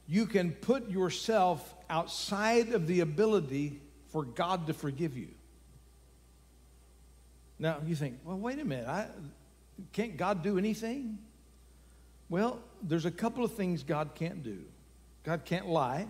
You 0.07 0.27
can 0.27 0.53
put 0.53 0.89
yourself 0.89 1.75
outside 1.91 2.71
of 2.73 2.87
the 2.87 3.01
ability 3.01 3.81
for 4.09 4.25
God 4.25 4.67
to 4.69 4.75
forgive 4.75 5.17
you. 5.17 5.29
Now, 7.63 7.77
you 7.87 7.95
think, 7.95 8.19
well, 8.25 8.37
wait 8.37 8.59
a 8.59 8.65
minute. 8.65 8.89
I, 8.89 9.07
can't 9.93 10.17
God 10.17 10.43
do 10.43 10.59
anything? 10.59 11.17
Well, 12.29 12.59
there's 12.83 13.05
a 13.05 13.11
couple 13.11 13.45
of 13.45 13.53
things 13.53 13.85
God 13.85 14.17
can't 14.17 14.43
do. 14.43 14.59
God 15.23 15.45
can't 15.45 15.69
lie, 15.69 16.09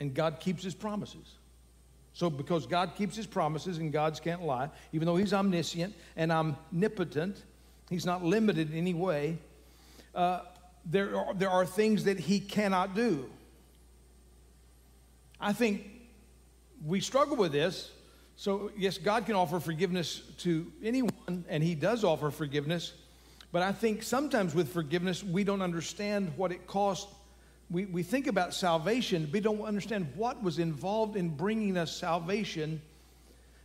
and 0.00 0.12
God 0.12 0.40
keeps 0.40 0.64
his 0.64 0.74
promises. 0.74 1.36
So, 2.12 2.28
because 2.28 2.66
God 2.66 2.96
keeps 2.96 3.14
his 3.14 3.24
promises 3.24 3.78
and 3.78 3.92
God's 3.92 4.18
can't 4.18 4.42
lie, 4.42 4.68
even 4.92 5.06
though 5.06 5.14
he's 5.14 5.32
omniscient 5.32 5.94
and 6.16 6.32
omnipotent, 6.32 7.40
he's 7.88 8.04
not 8.04 8.24
limited 8.24 8.72
in 8.72 8.76
any 8.76 8.94
way, 8.94 9.38
uh, 10.12 10.40
there, 10.86 11.16
are, 11.16 11.34
there 11.34 11.50
are 11.50 11.64
things 11.64 12.02
that 12.02 12.18
he 12.18 12.40
cannot 12.40 12.96
do. 12.96 13.30
I 15.40 15.52
think 15.52 15.86
we 16.84 16.98
struggle 16.98 17.36
with 17.36 17.52
this. 17.52 17.92
So, 18.36 18.72
yes, 18.76 18.98
God 18.98 19.26
can 19.26 19.34
offer 19.34 19.60
forgiveness 19.60 20.22
to 20.38 20.70
anyone, 20.82 21.44
and 21.48 21.62
he 21.62 21.74
does 21.74 22.02
offer 22.02 22.30
forgiveness. 22.30 22.92
But 23.52 23.62
I 23.62 23.72
think 23.72 24.02
sometimes 24.02 24.54
with 24.54 24.72
forgiveness, 24.72 25.22
we 25.22 25.44
don't 25.44 25.62
understand 25.62 26.32
what 26.36 26.50
it 26.50 26.66
costs 26.66 27.12
we, 27.72 27.86
we 27.86 28.02
think 28.02 28.26
about 28.26 28.52
salvation, 28.52 29.28
but 29.32 29.42
don't 29.42 29.62
understand 29.62 30.12
what 30.14 30.42
was 30.42 30.58
involved 30.58 31.16
in 31.16 31.30
bringing 31.30 31.78
us 31.78 31.96
salvation 31.96 32.82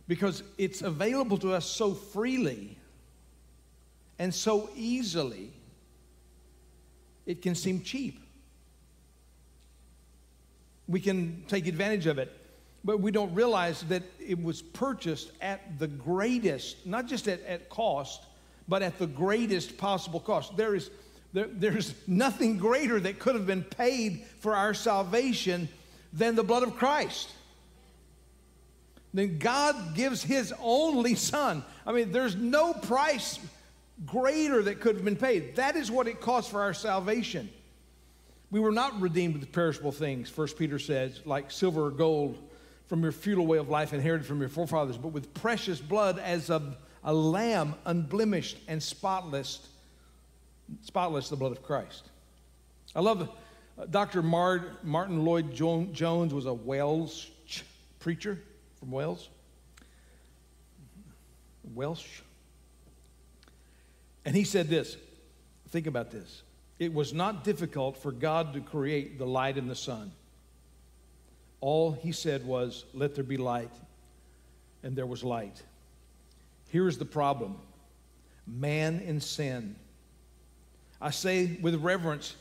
because 0.08 0.42
it's 0.56 0.80
available 0.80 1.36
to 1.38 1.52
us 1.52 1.66
so 1.66 1.92
freely 1.92 2.78
and 4.18 4.34
so 4.34 4.70
easily, 4.74 5.52
it 7.26 7.42
can 7.42 7.54
seem 7.54 7.82
cheap. 7.82 8.18
We 10.88 11.00
can 11.00 11.44
take 11.46 11.66
advantage 11.66 12.06
of 12.06 12.18
it, 12.18 12.34
but 12.84 13.00
we 13.00 13.10
don't 13.10 13.34
realize 13.34 13.82
that 13.84 14.02
it 14.18 14.42
was 14.42 14.62
purchased 14.62 15.30
at 15.40 15.78
the 15.78 15.88
greatest, 15.88 16.86
not 16.86 17.06
just 17.06 17.28
at, 17.28 17.44
at 17.44 17.68
cost, 17.68 18.22
but 18.68 18.82
at 18.82 18.98
the 18.98 19.06
greatest 19.06 19.76
possible 19.78 20.20
cost. 20.20 20.56
There 20.56 20.74
is 20.74 20.90
there, 21.32 21.46
there's 21.46 21.94
nothing 22.06 22.56
greater 22.56 22.98
that 22.98 23.18
could 23.18 23.34
have 23.34 23.46
been 23.46 23.62
paid 23.62 24.24
for 24.40 24.54
our 24.54 24.72
salvation 24.72 25.68
than 26.12 26.34
the 26.34 26.42
blood 26.42 26.62
of 26.62 26.76
Christ. 26.76 27.30
Then 29.12 29.38
God 29.38 29.94
gives 29.94 30.22
His 30.22 30.54
only 30.60 31.14
Son. 31.14 31.64
I 31.86 31.92
mean, 31.92 32.12
there's 32.12 32.36
no 32.36 32.72
price 32.72 33.38
greater 34.06 34.62
that 34.62 34.80
could 34.80 34.96
have 34.96 35.04
been 35.04 35.16
paid. 35.16 35.56
That 35.56 35.76
is 35.76 35.90
what 35.90 36.08
it 36.08 36.20
costs 36.20 36.50
for 36.50 36.62
our 36.62 36.74
salvation. 36.74 37.50
We 38.50 38.60
were 38.60 38.72
not 38.72 38.98
redeemed 39.00 39.38
with 39.38 39.52
perishable 39.52 39.92
things, 39.92 40.30
First 40.30 40.56
Peter 40.56 40.78
says, 40.78 41.20
like 41.26 41.50
silver 41.50 41.86
or 41.86 41.90
gold 41.90 42.38
from 42.88 43.02
your 43.02 43.12
futile 43.12 43.46
way 43.46 43.58
of 43.58 43.68
life 43.68 43.92
inherited 43.92 44.26
from 44.26 44.40
your 44.40 44.48
forefathers, 44.48 44.96
but 44.96 45.08
with 45.08 45.32
precious 45.34 45.78
blood 45.78 46.18
as 46.18 46.50
of 46.50 46.76
a 47.04 47.12
lamb 47.12 47.74
unblemished 47.84 48.58
and 48.66 48.82
spotless, 48.82 49.68
spotless 50.82 51.28
the 51.28 51.36
blood 51.36 51.52
of 51.52 51.62
Christ. 51.62 52.08
I 52.96 53.00
love 53.00 53.28
uh, 53.78 53.86
Dr. 53.86 54.22
Martyn 54.22 55.24
Lloyd 55.24 55.54
Jones 55.54 56.34
was 56.34 56.46
a 56.46 56.52
Welsh 56.52 57.28
preacher 58.00 58.40
from 58.78 58.90
Wales. 58.90 59.28
Welsh. 61.74 62.20
And 64.24 64.34
he 64.34 64.44
said 64.44 64.68
this 64.68 64.96
think 65.68 65.86
about 65.86 66.10
this. 66.10 66.42
It 66.78 66.94
was 66.94 67.12
not 67.12 67.44
difficult 67.44 67.98
for 67.98 68.12
God 68.12 68.54
to 68.54 68.60
create 68.60 69.18
the 69.18 69.26
light 69.26 69.58
and 69.58 69.68
the 69.68 69.74
sun. 69.74 70.12
All 71.60 71.92
he 71.92 72.12
said 72.12 72.46
was, 72.46 72.84
Let 72.94 73.14
there 73.14 73.24
be 73.24 73.36
light. 73.36 73.72
And 74.82 74.94
there 74.94 75.06
was 75.06 75.24
light. 75.24 75.62
Here's 76.68 76.98
the 76.98 77.04
problem 77.04 77.58
man 78.46 79.00
in 79.00 79.20
sin. 79.20 79.76
I 81.00 81.10
say 81.10 81.58
with 81.60 81.74
reverence, 81.76 82.36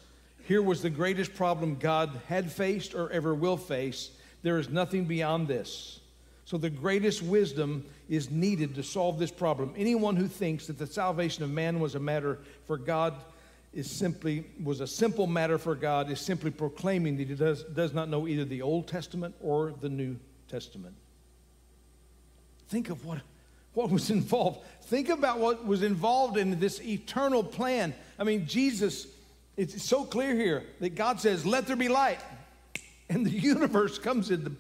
here 0.46 0.62
was 0.62 0.82
the 0.82 0.90
greatest 0.90 1.36
problem 1.36 1.76
God 1.76 2.22
had 2.28 2.52
faced 2.52 2.96
or 2.96 3.12
ever 3.12 3.36
will 3.36 3.58
face. 3.58 4.12
There 4.44 4.58
is 4.58 4.70
nothing 4.70 5.06
beyond 5.06 5.48
this. 5.48 6.00
So, 6.46 6.58
the 6.58 6.70
greatest 6.70 7.22
wisdom 7.22 7.86
is 8.08 8.32
needed 8.32 8.76
to 8.76 8.84
solve 8.84 9.20
this 9.20 9.32
problem. 9.32 9.74
Anyone 9.76 10.16
who 10.16 10.28
thinks 10.28 10.68
that 10.68 10.78
the 10.78 10.88
salvation 10.88 11.44
of 11.44 11.52
man 11.52 11.82
was 11.82 11.96
a 11.96 12.00
matter 12.00 12.40
for 12.66 12.78
God 12.78 13.16
is 13.78 13.90
simply 13.90 14.44
was 14.64 14.82
a 14.82 14.88
simple 14.88 15.28
matter 15.28 15.60
for 15.60 15.76
God 15.76 16.10
is 16.10 16.20
simply 16.20 16.50
proclaiming 16.50 17.16
that 17.18 17.28
he 17.28 17.36
does, 17.36 17.64
does 17.64 17.94
not 17.94 18.10
know 18.10 18.28
either 18.28 18.44
the 18.44 18.64
Old 18.64 18.88
Testament 18.88 19.36
or 19.40 19.72
the 19.82 19.88
New 19.88 20.18
Testament. 20.50 20.96
Think 22.70 22.90
of 22.90 23.06
what, 23.06 23.20
what 23.76 23.92
was 23.92 24.10
involved. 24.10 24.62
Think 24.86 25.10
about 25.10 25.38
what 25.38 25.64
was 25.64 25.84
involved 25.84 26.38
in 26.38 26.60
this 26.60 26.82
eternal 26.82 27.44
plan. 27.44 27.94
I 28.18 28.24
mean, 28.24 28.48
Jesus, 28.48 29.06
it's 29.56 29.84
so 29.84 30.04
clear 30.06 30.34
here 30.34 30.64
that 30.80 30.96
God 30.96 31.22
says, 31.22 31.46
Let 31.46 31.68
there 31.68 31.76
be 31.76 31.88
light. 31.88 32.20
And 33.10 33.24
the 33.24 33.30
universe 33.54 34.00
comes 34.00 34.32
into, 34.32 34.54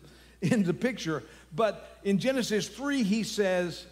into 0.43 0.75
picture. 0.75 1.24
But 1.55 2.00
in 2.03 2.19
Genesis 2.19 2.67
3, 2.67 3.01
he 3.01 3.24
says, 3.24 3.88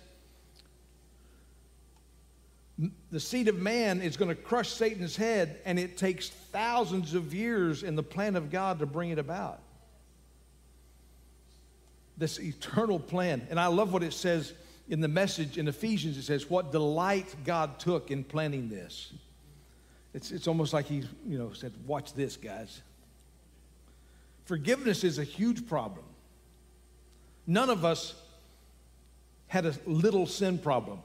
the 3.16 3.22
seed 3.22 3.48
of 3.48 3.56
man 3.56 4.02
is 4.02 4.18
going 4.18 4.28
to 4.28 4.36
crush 4.36 4.68
Satan's 4.68 5.16
head, 5.16 5.62
and 5.64 5.80
it 5.80 5.96
takes 5.96 6.28
thousands 6.28 7.14
of 7.14 7.34
years 7.34 7.82
in 7.82 7.96
the 7.96 8.04
plan 8.04 8.36
of 8.36 8.52
God 8.52 8.80
to 8.80 8.86
bring 8.86 9.10
it 9.10 9.18
about. 9.18 9.62
This 12.18 12.42
eternal 12.42 13.00
plan. 13.00 13.48
And 13.50 13.58
I 13.58 13.68
love 13.68 13.94
what 13.94 14.04
it 14.04 14.12
says 14.12 14.52
in 14.90 15.00
the 15.00 15.08
message 15.08 15.58
in 15.58 15.70
Ephesians. 15.70 16.18
It 16.18 16.24
says, 16.24 16.50
What 16.50 16.74
delight 16.74 17.34
God 17.46 17.80
took 17.80 18.12
in 18.12 18.26
planning 18.26 18.68
this. 18.68 19.14
It's, 20.14 20.32
it's 20.32 20.50
almost 20.50 20.74
like 20.74 20.88
he 20.88 21.04
you 21.26 21.38
know, 21.38 21.54
said, 21.54 21.72
Watch 21.88 22.14
this, 22.16 22.36
guys. 22.36 22.82
Forgiveness 24.44 25.06
is 25.06 25.20
a 25.20 25.24
huge 25.24 25.70
problem. 25.70 26.04
None 27.48 27.70
of 27.70 27.86
us 27.86 28.14
had 29.48 29.66
a 29.66 29.74
little 29.86 30.26
sin 30.26 30.58
problem. 30.58 31.00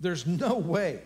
There's 0.00 0.26
no 0.26 0.54
way 0.54 1.00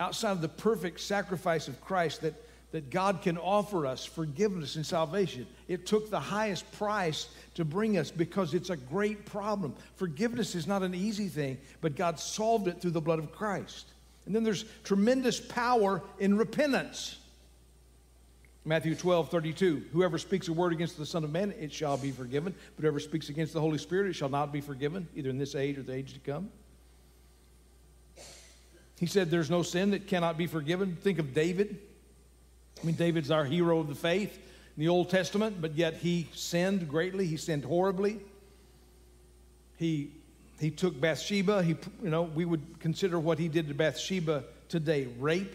outside 0.00 0.32
of 0.32 0.40
the 0.40 0.48
perfect 0.48 1.00
sacrifice 1.00 1.68
of 1.68 1.80
Christ 1.80 2.22
that, 2.22 2.34
that 2.72 2.90
God 2.90 3.22
can 3.22 3.38
offer 3.38 3.86
us 3.86 4.04
forgiveness 4.04 4.76
and 4.76 4.86
salvation. 4.86 5.46
It 5.66 5.86
took 5.86 6.10
the 6.10 6.20
highest 6.20 6.70
price 6.72 7.28
to 7.54 7.64
bring 7.64 7.98
us 7.98 8.10
because 8.10 8.54
it's 8.54 8.70
a 8.70 8.76
great 8.76 9.26
problem. 9.26 9.74
Forgiveness 9.96 10.54
is 10.54 10.66
not 10.66 10.82
an 10.82 10.94
easy 10.94 11.28
thing, 11.28 11.58
but 11.80 11.96
God 11.96 12.20
solved 12.20 12.68
it 12.68 12.80
through 12.80 12.92
the 12.92 13.00
blood 13.00 13.18
of 13.18 13.32
Christ. 13.32 13.86
And 14.26 14.34
then 14.34 14.44
there's 14.44 14.66
tremendous 14.84 15.40
power 15.40 16.02
in 16.18 16.36
repentance. 16.36 17.18
Matthew 18.64 18.94
12, 18.94 19.30
32. 19.30 19.84
Whoever 19.94 20.18
speaks 20.18 20.48
a 20.48 20.52
word 20.52 20.74
against 20.74 20.98
the 20.98 21.06
Son 21.06 21.24
of 21.24 21.32
Man, 21.32 21.54
it 21.58 21.72
shall 21.72 21.96
be 21.96 22.10
forgiven. 22.10 22.54
But 22.76 22.82
whoever 22.82 23.00
speaks 23.00 23.30
against 23.30 23.54
the 23.54 23.60
Holy 23.60 23.78
Spirit, 23.78 24.08
it 24.10 24.12
shall 24.12 24.28
not 24.28 24.52
be 24.52 24.60
forgiven, 24.60 25.08
either 25.16 25.30
in 25.30 25.38
this 25.38 25.54
age 25.54 25.78
or 25.78 25.82
the 25.82 25.94
age 25.94 26.12
to 26.12 26.20
come. 26.20 26.50
He 28.98 29.06
said, 29.06 29.30
There's 29.30 29.50
no 29.50 29.62
sin 29.62 29.90
that 29.92 30.06
cannot 30.06 30.36
be 30.36 30.46
forgiven. 30.46 30.96
Think 31.00 31.18
of 31.18 31.34
David. 31.34 31.78
I 32.82 32.86
mean, 32.86 32.96
David's 32.96 33.30
our 33.30 33.44
hero 33.44 33.80
of 33.80 33.88
the 33.88 33.94
faith 33.94 34.36
in 34.36 34.82
the 34.82 34.88
Old 34.88 35.10
Testament, 35.10 35.60
but 35.60 35.74
yet 35.74 35.94
he 35.94 36.28
sinned 36.32 36.88
greatly. 36.88 37.26
He 37.26 37.36
sinned 37.36 37.64
horribly. 37.64 38.20
He, 39.76 40.10
he 40.60 40.70
took 40.70 41.00
Bathsheba. 41.00 41.62
He, 41.62 41.76
you 42.02 42.10
know, 42.10 42.22
we 42.22 42.44
would 42.44 42.80
consider 42.80 43.18
what 43.18 43.38
he 43.38 43.48
did 43.48 43.68
to 43.68 43.74
Bathsheba 43.74 44.44
today 44.68 45.08
rape. 45.18 45.54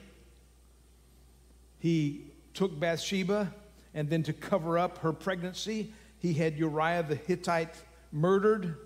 He 1.79 2.25
took 2.53 2.77
Bathsheba, 2.79 3.53
and 3.93 4.09
then 4.09 4.23
to 4.23 4.33
cover 4.33 4.77
up 4.77 4.99
her 4.99 5.11
pregnancy, 5.11 5.91
he 6.19 6.33
had 6.33 6.57
Uriah 6.57 7.03
the 7.03 7.15
Hittite 7.15 7.75
murdered. 8.11 8.77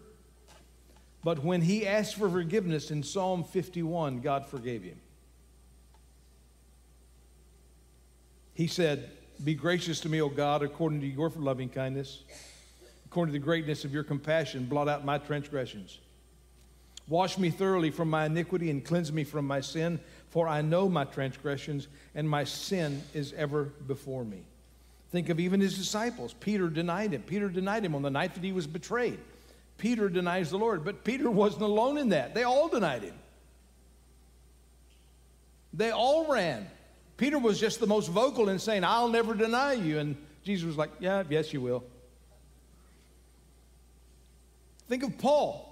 But 1.27 1.43
when 1.43 1.61
he 1.61 1.85
asked 1.85 2.15
for 2.15 2.29
forgiveness 2.29 2.89
in 2.89 3.03
Psalm 3.03 3.43
51, 3.43 4.21
God 4.21 4.45
forgave 4.45 4.83
him. 4.83 4.97
He 8.53 8.67
said, 8.67 9.11
Be 9.43 9.53
gracious 9.53 9.99
to 9.99 10.07
me, 10.07 10.21
O 10.21 10.29
God, 10.29 10.63
according 10.63 11.01
to 11.01 11.05
your 11.05 11.27
loving 11.35 11.67
kindness, 11.67 12.23
according 13.07 13.33
to 13.33 13.39
the 13.41 13.43
greatness 13.43 13.83
of 13.83 13.93
your 13.93 14.05
compassion, 14.05 14.67
blot 14.67 14.87
out 14.87 15.03
my 15.03 15.17
transgressions. 15.17 15.99
Wash 17.09 17.37
me 17.37 17.49
thoroughly 17.49 17.91
from 17.91 18.09
my 18.09 18.27
iniquity 18.27 18.71
and 18.71 18.85
cleanse 18.85 19.11
me 19.11 19.25
from 19.25 19.45
my 19.45 19.59
sin, 19.59 19.99
for 20.29 20.47
I 20.47 20.61
know 20.61 20.87
my 20.87 21.03
transgressions, 21.03 21.89
and 22.15 22.29
my 22.29 22.45
sin 22.45 23.03
is 23.13 23.33
ever 23.33 23.65
before 23.65 24.23
me. 24.23 24.45
Think 25.11 25.27
of 25.27 25.41
even 25.41 25.59
his 25.59 25.77
disciples. 25.77 26.33
Peter 26.39 26.69
denied 26.69 27.11
him. 27.11 27.23
Peter 27.23 27.49
denied 27.49 27.83
him 27.83 27.95
on 27.95 28.01
the 28.01 28.09
night 28.09 28.33
that 28.35 28.45
he 28.45 28.53
was 28.53 28.65
betrayed. 28.65 29.19
Peter 29.77 30.09
denies 30.09 30.49
the 30.49 30.57
Lord. 30.57 30.83
But 30.83 31.03
Peter 31.03 31.29
wasn't 31.29 31.63
alone 31.63 31.97
in 31.97 32.09
that. 32.09 32.33
They 32.33 32.43
all 32.43 32.67
denied 32.67 33.03
him. 33.03 33.13
They 35.73 35.91
all 35.91 36.31
ran. 36.31 36.67
Peter 37.17 37.37
was 37.37 37.59
just 37.59 37.79
the 37.79 37.87
most 37.87 38.07
vocal 38.09 38.49
in 38.49 38.59
saying, 38.59 38.83
I'll 38.83 39.09
never 39.09 39.33
deny 39.33 39.73
you. 39.73 39.99
And 39.99 40.15
Jesus 40.43 40.65
was 40.65 40.77
like, 40.77 40.91
Yeah, 40.99 41.23
yes, 41.29 41.53
you 41.53 41.61
will. 41.61 41.83
Think 44.87 45.03
of 45.03 45.17
Paul. 45.17 45.63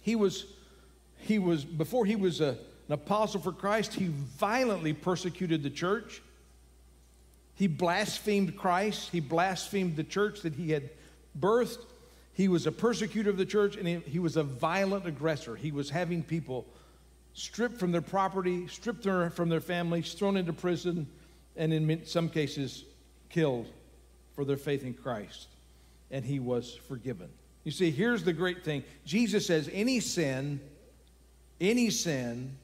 He 0.00 0.14
was, 0.14 0.44
he 1.18 1.38
was 1.38 1.64
before 1.64 2.04
he 2.04 2.14
was 2.14 2.40
a, 2.40 2.58
an 2.88 2.92
apostle 2.92 3.40
for 3.40 3.52
Christ, 3.52 3.94
he 3.94 4.06
violently 4.38 4.92
persecuted 4.92 5.62
the 5.62 5.70
church. 5.70 6.22
He 7.54 7.66
blasphemed 7.66 8.56
Christ. 8.56 9.10
He 9.10 9.20
blasphemed 9.20 9.96
the 9.96 10.04
church 10.04 10.42
that 10.42 10.54
he 10.54 10.70
had 10.70 10.90
birthed. 11.38 11.78
He 12.36 12.48
was 12.48 12.66
a 12.66 12.72
persecutor 12.72 13.30
of 13.30 13.38
the 13.38 13.46
church 13.46 13.76
and 13.76 13.88
he, 14.02 14.18
was 14.18 14.36
a 14.36 14.42
violent 14.42 15.06
aggressor. 15.06 15.56
He 15.56 15.72
was 15.72 15.88
having 15.88 16.22
people 16.22 16.66
stripped 17.32 17.80
from 17.80 17.92
their 17.92 18.02
property, 18.02 18.68
stripped 18.68 19.04
from 19.04 19.48
their 19.48 19.62
families, 19.62 20.12
thrown 20.12 20.36
into 20.36 20.52
prison, 20.52 21.06
and 21.56 21.72
in 21.72 22.04
some 22.04 22.28
cases, 22.28 22.84
killed 23.30 23.66
for 24.34 24.44
their 24.44 24.58
faith 24.58 24.84
in 24.84 24.92
Christ. 24.92 25.46
And 26.10 26.26
he 26.26 26.38
was 26.38 26.78
forgiven. 26.88 27.30
You 27.64 27.72
see, 27.72 27.90
here's 27.90 28.22
the 28.22 28.34
great 28.34 28.62
thing 28.62 28.84
Jesus 29.06 29.46
says, 29.46 29.70
any 29.72 30.00
sin, 30.00 30.60
any 31.58 31.88
sin 31.88 32.54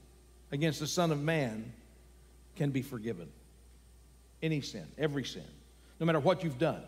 against 0.50 0.80
the 0.80 0.86
Son 0.86 1.10
of 1.10 1.20
Man 1.22 1.72
can 2.56 2.72
be 2.72 2.82
forgiven. 2.82 3.28
Any 4.42 4.60
sin, 4.60 4.84
every 4.98 5.24
sin, 5.24 5.46
no 5.98 6.04
matter 6.04 6.20
what 6.20 6.44
you've 6.44 6.58
done. 6.58 6.82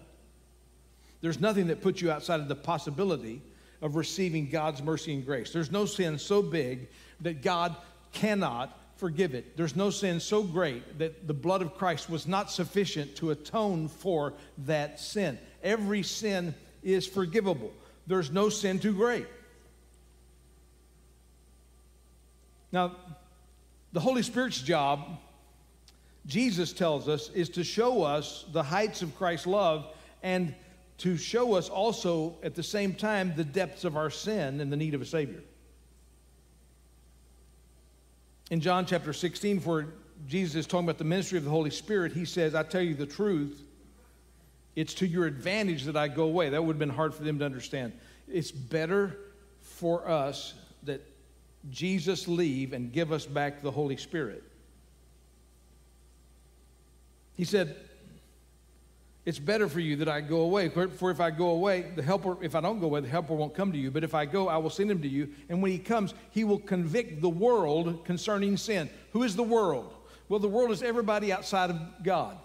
There's 1.24 1.40
nothing 1.40 1.68
that 1.68 1.80
puts 1.80 2.02
you 2.02 2.10
outside 2.10 2.40
of 2.40 2.48
the 2.48 2.54
possibility 2.54 3.40
of 3.80 3.96
receiving 3.96 4.50
God's 4.50 4.82
mercy 4.82 5.14
and 5.14 5.24
grace. 5.24 5.54
There's 5.54 5.72
no 5.72 5.86
sin 5.86 6.18
so 6.18 6.42
big 6.42 6.88
that 7.22 7.40
God 7.40 7.74
cannot 8.12 8.78
forgive 8.98 9.32
it. 9.34 9.56
There's 9.56 9.74
no 9.74 9.88
sin 9.88 10.20
so 10.20 10.42
great 10.42 10.98
that 10.98 11.26
the 11.26 11.32
blood 11.32 11.62
of 11.62 11.78
Christ 11.78 12.10
was 12.10 12.26
not 12.26 12.50
sufficient 12.50 13.16
to 13.16 13.30
atone 13.30 13.88
for 13.88 14.34
that 14.66 15.00
sin. 15.00 15.38
Every 15.62 16.02
sin 16.02 16.54
is 16.82 17.06
forgivable. 17.06 17.72
There's 18.06 18.30
no 18.30 18.50
sin 18.50 18.78
too 18.78 18.92
great. 18.92 19.26
Now, 22.70 22.96
the 23.94 24.00
Holy 24.00 24.22
Spirit's 24.22 24.60
job, 24.60 25.08
Jesus 26.26 26.74
tells 26.74 27.08
us, 27.08 27.30
is 27.30 27.48
to 27.48 27.64
show 27.64 28.02
us 28.02 28.44
the 28.52 28.62
heights 28.62 29.00
of 29.00 29.16
Christ's 29.16 29.46
love 29.46 29.86
and 30.22 30.54
to 30.98 31.16
show 31.16 31.54
us 31.54 31.68
also 31.68 32.36
at 32.42 32.54
the 32.54 32.62
same 32.62 32.94
time 32.94 33.32
the 33.36 33.44
depths 33.44 33.84
of 33.84 33.96
our 33.96 34.10
sin 34.10 34.60
and 34.60 34.72
the 34.72 34.76
need 34.76 34.94
of 34.94 35.02
a 35.02 35.06
Savior. 35.06 35.42
In 38.50 38.60
John 38.60 38.86
chapter 38.86 39.12
16, 39.12 39.60
for 39.60 39.86
Jesus 40.26 40.54
is 40.54 40.66
talking 40.66 40.86
about 40.86 40.98
the 40.98 41.04
ministry 41.04 41.38
of 41.38 41.44
the 41.44 41.50
Holy 41.50 41.70
Spirit, 41.70 42.12
he 42.12 42.24
says, 42.24 42.54
I 42.54 42.62
tell 42.62 42.82
you 42.82 42.94
the 42.94 43.06
truth, 43.06 43.62
it's 44.76 44.94
to 44.94 45.06
your 45.06 45.26
advantage 45.26 45.84
that 45.84 45.96
I 45.96 46.08
go 46.08 46.24
away. 46.24 46.50
That 46.50 46.62
would 46.62 46.74
have 46.74 46.78
been 46.78 46.88
hard 46.90 47.14
for 47.14 47.24
them 47.24 47.38
to 47.38 47.44
understand. 47.44 47.92
It's 48.28 48.50
better 48.50 49.18
for 49.60 50.08
us 50.08 50.54
that 50.84 51.00
Jesus 51.70 52.28
leave 52.28 52.72
and 52.72 52.92
give 52.92 53.12
us 53.12 53.24
back 53.26 53.62
the 53.62 53.70
Holy 53.70 53.96
Spirit. 53.96 54.42
He 57.36 57.44
said, 57.44 57.76
It's 59.24 59.38
better 59.38 59.68
for 59.70 59.80
you 59.80 59.96
that 59.96 60.08
I 60.08 60.20
go 60.20 60.40
away. 60.40 60.68
For 60.68 61.10
if 61.10 61.18
I 61.18 61.30
go 61.30 61.48
away, 61.48 61.92
the 61.96 62.02
helper, 62.02 62.36
if 62.42 62.54
I 62.54 62.60
don't 62.60 62.78
go 62.78 62.86
away, 62.86 63.00
the 63.00 63.08
helper 63.08 63.34
won't 63.34 63.54
come 63.54 63.72
to 63.72 63.78
you. 63.78 63.90
But 63.90 64.04
if 64.04 64.14
I 64.14 64.26
go, 64.26 64.48
I 64.48 64.58
will 64.58 64.68
send 64.70 64.90
him 64.90 65.00
to 65.00 65.08
you. 65.08 65.30
And 65.48 65.62
when 65.62 65.72
he 65.72 65.78
comes, 65.78 66.12
he 66.30 66.44
will 66.44 66.58
convict 66.58 67.22
the 67.22 67.28
world 67.30 68.04
concerning 68.04 68.58
sin. 68.58 68.90
Who 69.12 69.22
is 69.22 69.34
the 69.34 69.42
world? 69.42 69.94
Well, 70.28 70.40
the 70.40 70.48
world 70.48 70.72
is 70.72 70.82
everybody 70.82 71.32
outside 71.32 71.70
of 71.70 71.80
God. 72.02 72.36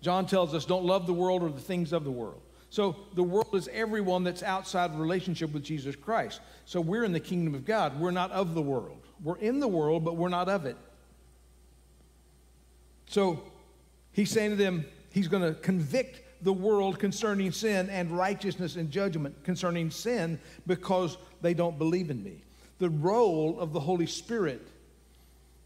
John 0.00 0.26
tells 0.26 0.54
us, 0.54 0.64
don't 0.64 0.84
love 0.84 1.06
the 1.06 1.12
world 1.12 1.42
or 1.42 1.50
the 1.50 1.60
things 1.60 1.92
of 1.92 2.04
the 2.04 2.10
world. 2.10 2.40
So 2.70 2.96
the 3.14 3.22
world 3.22 3.54
is 3.54 3.68
everyone 3.68 4.24
that's 4.24 4.42
outside 4.42 4.98
relationship 4.98 5.52
with 5.52 5.62
Jesus 5.62 5.94
Christ. 5.94 6.40
So 6.64 6.80
we're 6.80 7.04
in 7.04 7.12
the 7.12 7.20
kingdom 7.20 7.54
of 7.54 7.66
God. 7.66 8.00
We're 8.00 8.10
not 8.10 8.30
of 8.32 8.54
the 8.54 8.62
world. 8.62 9.02
We're 9.22 9.36
in 9.36 9.60
the 9.60 9.68
world, 9.68 10.02
but 10.02 10.16
we're 10.16 10.30
not 10.30 10.48
of 10.48 10.64
it. 10.64 10.78
So 13.06 13.42
he's 14.12 14.30
saying 14.30 14.50
to 14.50 14.56
them, 14.56 14.84
he's 15.10 15.28
going 15.28 15.42
to 15.42 15.58
convict 15.60 16.20
the 16.42 16.52
world 16.52 16.98
concerning 16.98 17.52
sin 17.52 17.88
and 17.90 18.10
righteousness 18.10 18.76
and 18.76 18.90
judgment 18.90 19.44
concerning 19.44 19.90
sin 19.90 20.38
because 20.66 21.16
they 21.40 21.54
don't 21.54 21.78
believe 21.78 22.10
in 22.10 22.22
me. 22.22 22.42
The 22.78 22.90
role 22.90 23.60
of 23.60 23.72
the 23.72 23.80
Holy 23.80 24.06
Spirit 24.06 24.66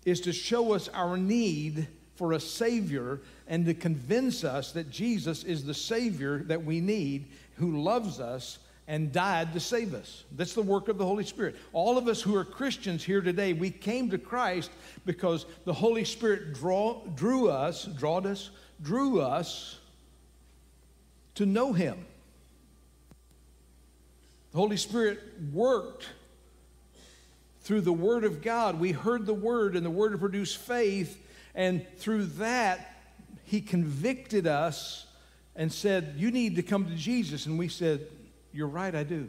is 0.04 0.20
to 0.22 0.32
show 0.32 0.72
us 0.72 0.88
our 0.88 1.16
need 1.16 1.88
for 2.14 2.32
a 2.32 2.40
Savior 2.40 3.20
and 3.46 3.64
to 3.66 3.74
convince 3.74 4.44
us 4.44 4.72
that 4.72 4.90
Jesus 4.90 5.44
is 5.44 5.64
the 5.64 5.74
Savior 5.74 6.38
that 6.44 6.64
we 6.64 6.80
need, 6.80 7.26
who 7.56 7.82
loves 7.82 8.20
us 8.20 8.58
and 8.88 9.12
died 9.12 9.52
to 9.52 9.60
save 9.60 9.94
us. 9.94 10.24
That's 10.32 10.54
the 10.54 10.62
work 10.62 10.88
of 10.88 10.98
the 10.98 11.04
Holy 11.04 11.24
Spirit. 11.24 11.56
All 11.72 11.98
of 11.98 12.06
us 12.06 12.22
who 12.22 12.36
are 12.36 12.44
Christians 12.44 13.02
here 13.02 13.20
today, 13.20 13.52
we 13.52 13.70
came 13.70 14.10
to 14.10 14.18
Christ 14.18 14.70
because 15.04 15.44
the 15.64 15.72
Holy 15.72 16.04
Spirit 16.04 16.54
draw, 16.54 17.02
drew 17.14 17.48
us, 17.48 17.84
drawed 17.84 18.26
us, 18.26 18.50
drew 18.80 19.20
us 19.20 19.78
to 21.34 21.46
know 21.46 21.72
Him. 21.72 22.06
The 24.52 24.58
Holy 24.58 24.76
Spirit 24.76 25.20
worked 25.52 26.08
through 27.62 27.80
the 27.80 27.92
Word 27.92 28.22
of 28.22 28.42
God. 28.42 28.78
We 28.78 28.92
heard 28.92 29.26
the 29.26 29.34
Word, 29.34 29.74
and 29.74 29.84
the 29.84 29.90
Word 29.90 30.18
produced 30.20 30.58
faith, 30.58 31.20
and 31.56 31.84
through 31.98 32.26
that, 32.26 32.94
He 33.44 33.60
convicted 33.60 34.46
us 34.46 35.06
and 35.56 35.72
said, 35.72 36.14
You 36.16 36.30
need 36.30 36.54
to 36.56 36.62
come 36.62 36.86
to 36.86 36.94
Jesus. 36.94 37.46
And 37.46 37.58
we 37.58 37.66
said, 37.66 38.06
you're 38.56 38.66
right, 38.66 38.94
I 38.94 39.02
do. 39.02 39.28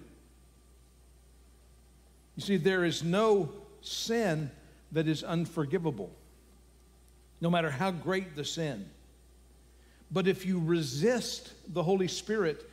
You 2.38 2.43
see, 2.43 2.57
there 2.57 2.86
is 2.86 3.03
no 3.03 3.50
sin 3.81 4.50
that 4.93 5.07
is 5.07 5.24
unforgivable, 5.24 6.10
no 7.41 7.50
matter 7.50 7.69
how 7.69 7.91
great 7.91 8.36
the 8.36 8.46
sin. 8.46 8.89
But 10.10 10.27
if 10.27 10.46
you 10.46 10.60
resist 10.60 11.51
the 11.74 11.84
Holy 11.84 12.07
Spirit, 12.07 12.69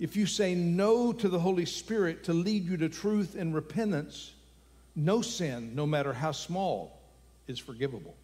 if 0.00 0.16
you 0.16 0.26
say 0.26 0.54
no 0.54 1.12
to 1.12 1.28
the 1.28 1.38
Holy 1.38 1.66
Spirit 1.66 2.24
to 2.24 2.32
lead 2.32 2.64
you 2.64 2.76
to 2.78 2.88
truth 2.88 3.36
and 3.38 3.54
repentance, 3.54 4.32
no 4.96 5.22
sin, 5.22 5.76
no 5.76 5.86
matter 5.86 6.12
how 6.12 6.32
small, 6.32 6.98
is 7.46 7.60
forgivable. 7.60 8.16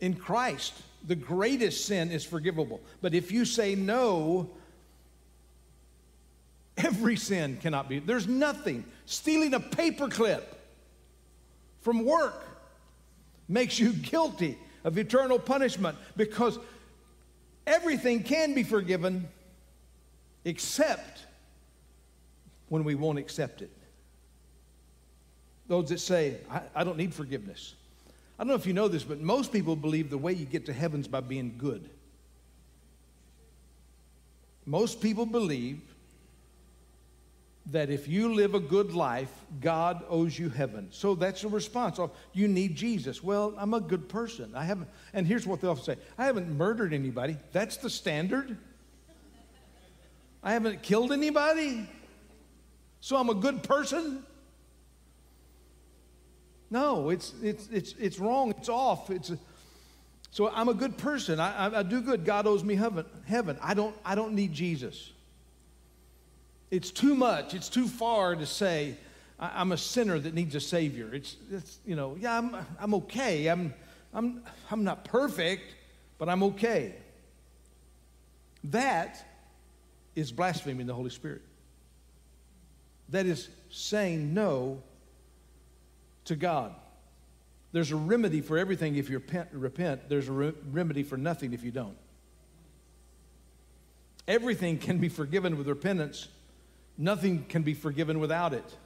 In 0.00 0.14
Christ, 0.14 0.72
the 1.06 1.14
greatest 1.14 1.84
sin 1.84 2.10
is 2.10 2.24
forgivable. 2.24 2.80
But 3.02 3.12
if 3.12 3.30
you 3.30 3.44
say 3.44 3.74
no 3.74 4.48
Every 6.84 7.16
sin 7.16 7.58
cannot 7.60 7.88
be. 7.88 7.98
There's 7.98 8.26
nothing. 8.26 8.84
Stealing 9.06 9.54
a 9.54 9.60
paperclip 9.60 10.42
from 11.80 12.04
work 12.04 12.44
makes 13.48 13.78
you 13.78 13.92
guilty 13.92 14.56
of 14.84 14.96
eternal 14.96 15.38
punishment 15.38 15.96
because 16.16 16.58
everything 17.66 18.22
can 18.22 18.54
be 18.54 18.62
forgiven 18.62 19.28
except 20.44 21.26
when 22.68 22.84
we 22.84 22.94
won't 22.94 23.18
accept 23.18 23.62
it. 23.62 23.70
Those 25.66 25.88
that 25.90 25.98
say, 25.98 26.38
I, 26.50 26.62
I, 26.74 26.84
don't 26.84 26.96
need 26.96 27.14
forgiveness. 27.14 27.74
I 28.38 28.42
don't 28.42 28.48
know 28.48 28.54
if 28.54 28.66
you 28.66 28.72
know 28.72 28.88
this, 28.88 29.04
but 29.04 29.20
most 29.20 29.52
people 29.52 29.76
believe 29.76 30.10
the 30.10 30.18
way 30.18 30.32
you 30.32 30.46
get 30.46 30.66
to 30.66 30.72
heaven 30.72 31.00
is 31.00 31.08
by 31.08 31.20
being 31.20 31.54
good. 31.58 31.88
Most 34.66 35.00
people 35.00 35.26
believe 35.26 35.80
that 37.66 37.90
if 37.90 38.08
you 38.08 38.34
live 38.34 38.54
a 38.54 38.60
good 38.60 38.92
life, 38.92 39.30
God 39.60 40.04
owes 40.08 40.38
you 40.38 40.48
heaven. 40.48 40.88
So 40.90 41.14
that's 41.14 41.42
the 41.42 41.48
response. 41.48 41.98
Oh, 41.98 42.10
you 42.32 42.48
need 42.48 42.74
Jesus. 42.74 43.22
Well, 43.22 43.54
I'm 43.56 43.74
a 43.74 43.80
good 43.80 44.08
person. 44.08 44.52
I 44.54 44.64
haven't, 44.64 44.88
and 45.12 45.26
here's 45.26 45.46
what 45.46 45.60
they'll 45.60 45.76
say 45.76 45.96
I 46.18 46.24
haven't 46.24 46.56
murdered 46.56 46.92
anybody. 46.92 47.36
That's 47.52 47.76
the 47.76 47.90
standard. 47.90 48.56
I 50.42 50.52
haven't 50.52 50.82
killed 50.82 51.12
anybody. 51.12 51.88
So 53.00 53.16
I'm 53.16 53.28
a 53.28 53.34
good 53.34 53.62
person. 53.62 54.24
No, 56.70 57.10
it's, 57.10 57.34
it's, 57.42 57.68
it's, 57.70 57.94
it's 57.98 58.18
wrong. 58.18 58.50
It's 58.50 58.68
off. 58.68 59.10
It's 59.10 59.32
so 60.30 60.48
I'm 60.48 60.68
a 60.68 60.74
good 60.74 60.96
person. 60.96 61.40
I, 61.40 61.66
I, 61.66 61.80
I 61.80 61.82
do 61.82 62.00
good. 62.00 62.24
God 62.24 62.46
owes 62.46 62.62
me 62.62 62.76
heaven. 62.76 63.04
heaven. 63.26 63.58
I, 63.60 63.74
don't, 63.74 63.94
I 64.04 64.14
don't 64.14 64.34
need 64.34 64.52
Jesus 64.52 65.10
it's 66.70 66.90
too 66.90 67.14
much, 67.14 67.54
it's 67.54 67.68
too 67.68 67.88
far 67.88 68.36
to 68.36 68.46
say, 68.46 68.96
I'm 69.38 69.72
a 69.72 69.76
sinner 69.76 70.18
that 70.18 70.34
needs 70.34 70.54
a 70.54 70.60
savior. 70.60 71.10
It's, 71.12 71.36
it's 71.50 71.78
you 71.86 71.96
know, 71.96 72.16
yeah, 72.20 72.36
I'm, 72.36 72.54
I'm 72.78 72.94
okay. 72.94 73.46
I'm, 73.46 73.74
I'm, 74.12 74.42
I'm 74.70 74.84
not 74.84 75.04
perfect, 75.04 75.74
but 76.18 76.28
I'm 76.28 76.42
okay. 76.42 76.94
That 78.64 79.24
is 80.14 80.30
blaspheming 80.30 80.86
the 80.86 80.94
Holy 80.94 81.10
Spirit. 81.10 81.42
That 83.08 83.26
is 83.26 83.48
saying 83.70 84.34
no 84.34 84.82
to 86.26 86.36
God. 86.36 86.74
There's 87.72 87.92
a 87.92 87.96
remedy 87.96 88.40
for 88.40 88.58
everything 88.58 88.96
if 88.96 89.08
you 89.08 89.16
repent. 89.16 89.48
repent. 89.52 90.08
There's 90.08 90.28
a 90.28 90.32
re- 90.32 90.52
remedy 90.70 91.02
for 91.02 91.16
nothing 91.16 91.52
if 91.52 91.64
you 91.64 91.70
don't. 91.70 91.96
Everything 94.28 94.78
can 94.78 94.98
be 94.98 95.08
forgiven 95.08 95.56
with 95.56 95.66
repentance 95.66 96.28
Nothing 97.00 97.46
can 97.48 97.62
be 97.62 97.72
forgiven 97.72 98.20
without 98.20 98.52
it. 98.52 98.76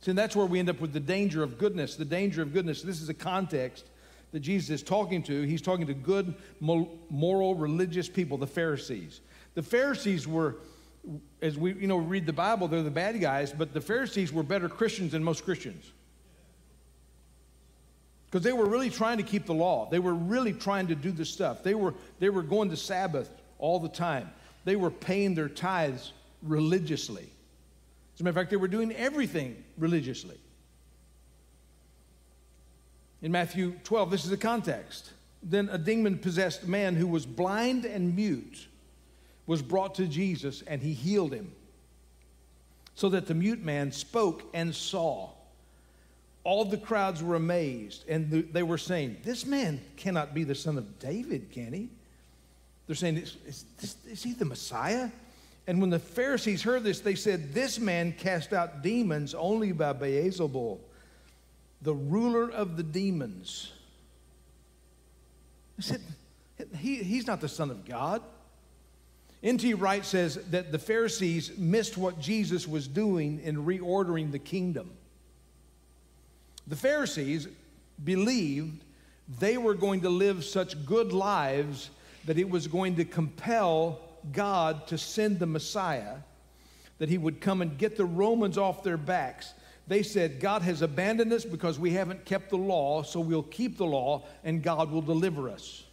See, 0.00 0.10
and 0.10 0.18
that's 0.18 0.34
where 0.34 0.46
we 0.46 0.58
end 0.58 0.70
up 0.70 0.80
with 0.80 0.94
the 0.94 1.00
danger 1.00 1.42
of 1.42 1.58
goodness. 1.58 1.96
The 1.96 2.04
danger 2.06 2.40
of 2.40 2.54
goodness. 2.54 2.80
This 2.80 3.02
is 3.02 3.10
a 3.10 3.14
context 3.14 3.84
that 4.32 4.40
Jesus 4.40 4.70
is 4.70 4.82
talking 4.82 5.22
to. 5.24 5.42
He's 5.42 5.60
talking 5.60 5.86
to 5.86 5.92
good, 5.92 6.34
moral, 6.60 7.56
religious 7.56 8.08
people, 8.08 8.38
the 8.38 8.46
Pharisees. 8.46 9.20
The 9.52 9.62
Pharisees 9.62 10.26
were, 10.26 10.56
as 11.42 11.58
we 11.58 11.74
you 11.74 11.86
know 11.86 11.98
read 11.98 12.24
the 12.24 12.32
Bible, 12.32 12.68
they're 12.68 12.82
the 12.82 12.90
bad 12.90 13.20
guys, 13.20 13.52
but 13.52 13.74
the 13.74 13.82
Pharisees 13.82 14.32
were 14.32 14.42
better 14.42 14.70
Christians 14.70 15.12
than 15.12 15.22
most 15.22 15.44
Christians. 15.44 15.92
Because 18.26 18.42
they 18.42 18.54
were 18.54 18.66
really 18.66 18.88
trying 18.88 19.18
to 19.18 19.24
keep 19.24 19.44
the 19.44 19.52
law. 19.52 19.90
They 19.90 19.98
were 19.98 20.14
really 20.14 20.54
trying 20.54 20.86
to 20.86 20.94
do 20.94 21.12
the 21.12 21.26
stuff. 21.26 21.62
They 21.62 21.74
were, 21.74 21.92
they 22.18 22.30
were 22.30 22.42
going 22.42 22.70
to 22.70 22.78
Sabbath 22.78 23.30
all 23.58 23.78
the 23.78 23.90
time. 23.90 24.30
They 24.64 24.74
were 24.74 24.90
paying 24.90 25.34
their 25.34 25.50
tithes 25.50 26.14
religiously. 26.44 27.28
As 28.14 28.20
a 28.20 28.24
matter 28.24 28.30
of 28.30 28.36
fact, 28.36 28.50
they 28.50 28.56
were 28.56 28.68
doing 28.68 28.92
everything 28.92 29.64
religiously. 29.76 30.38
In 33.22 33.32
Matthew 33.32 33.74
12, 33.84 34.10
this 34.10 34.24
is 34.24 34.30
the 34.30 34.36
context. 34.36 35.10
Then 35.42 35.68
a 35.72 35.78
demon 35.78 36.18
possessed 36.18 36.68
man 36.68 36.94
who 36.94 37.06
was 37.06 37.26
blind 37.26 37.84
and 37.84 38.14
mute 38.14 38.68
was 39.46 39.62
brought 39.62 39.94
to 39.96 40.06
Jesus, 40.06 40.62
and 40.66 40.80
he 40.80 40.92
healed 40.92 41.32
him. 41.32 41.52
So 42.94 43.08
that 43.08 43.26
the 43.26 43.34
mute 43.34 43.62
man 43.62 43.92
spoke 43.92 44.44
and 44.54 44.74
saw. 44.74 45.30
All 46.44 46.64
the 46.64 46.76
crowds 46.76 47.22
were 47.22 47.34
amazed, 47.34 48.04
and 48.08 48.30
they 48.52 48.62
were 48.62 48.78
saying, 48.78 49.16
This 49.24 49.44
man 49.44 49.80
cannot 49.96 50.34
be 50.34 50.44
the 50.44 50.54
son 50.54 50.78
of 50.78 50.98
David, 50.98 51.50
can 51.50 51.72
he? 51.72 51.88
They're 52.86 52.94
saying, 52.94 53.16
Is, 53.16 53.36
is, 53.46 53.96
is 54.06 54.22
he 54.22 54.32
the 54.34 54.44
Messiah? 54.44 55.10
And 55.66 55.80
when 55.80 55.90
the 55.90 55.98
Pharisees 55.98 56.62
heard 56.62 56.84
this, 56.84 57.00
they 57.00 57.14
said, 57.14 57.54
This 57.54 57.78
man 57.78 58.12
cast 58.12 58.52
out 58.52 58.82
demons 58.82 59.34
only 59.34 59.72
by 59.72 59.92
Beelzebul, 59.94 60.78
the 61.80 61.94
ruler 61.94 62.50
of 62.50 62.76
the 62.76 62.82
demons. 62.82 63.72
They 65.78 65.82
said, 65.82 66.00
he, 66.78 66.96
He's 66.96 67.26
not 67.26 67.40
the 67.40 67.48
Son 67.48 67.70
of 67.70 67.84
God. 67.84 68.22
N.T. 69.42 69.74
Wright 69.74 70.04
says 70.04 70.36
that 70.50 70.72
the 70.72 70.78
Pharisees 70.78 71.58
missed 71.58 71.98
what 71.98 72.18
Jesus 72.18 72.66
was 72.66 72.88
doing 72.88 73.40
in 73.40 73.66
reordering 73.66 74.32
the 74.32 74.38
kingdom. 74.38 74.90
The 76.66 76.76
Pharisees 76.76 77.48
believed 78.02 78.82
they 79.38 79.58
were 79.58 79.74
going 79.74 80.00
to 80.02 80.08
live 80.08 80.44
such 80.44 80.86
good 80.86 81.12
lives 81.12 81.90
that 82.24 82.38
it 82.38 82.48
was 82.48 82.66
going 82.66 82.96
to 82.96 83.04
compel 83.04 84.00
God 84.32 84.86
to 84.88 84.98
send 84.98 85.38
the 85.38 85.46
Messiah, 85.46 86.16
that 86.98 87.08
he 87.08 87.18
would 87.18 87.40
come 87.40 87.62
and 87.62 87.76
get 87.76 87.96
the 87.96 88.04
Romans 88.04 88.56
off 88.56 88.82
their 88.82 88.96
backs. 88.96 89.52
They 89.86 90.02
said, 90.02 90.40
God 90.40 90.62
has 90.62 90.80
abandoned 90.80 91.32
us 91.32 91.44
because 91.44 91.78
we 91.78 91.90
haven't 91.90 92.24
kept 92.24 92.50
the 92.50 92.56
law, 92.56 93.02
so 93.02 93.20
we'll 93.20 93.42
keep 93.42 93.76
the 93.76 93.84
law 93.84 94.24
and 94.42 94.62
God 94.62 94.90
will 94.90 95.02
deliver 95.02 95.50
us. 95.50 95.84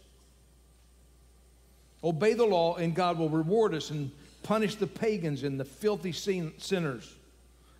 Obey 2.02 2.34
the 2.34 2.46
law 2.46 2.76
and 2.76 2.94
God 2.94 3.18
will 3.18 3.28
reward 3.28 3.74
us 3.74 3.90
and 3.90 4.10
punish 4.42 4.76
the 4.76 4.86
pagans 4.86 5.42
and 5.42 5.60
the 5.60 5.64
filthy 5.64 6.12
sinners. 6.12 7.14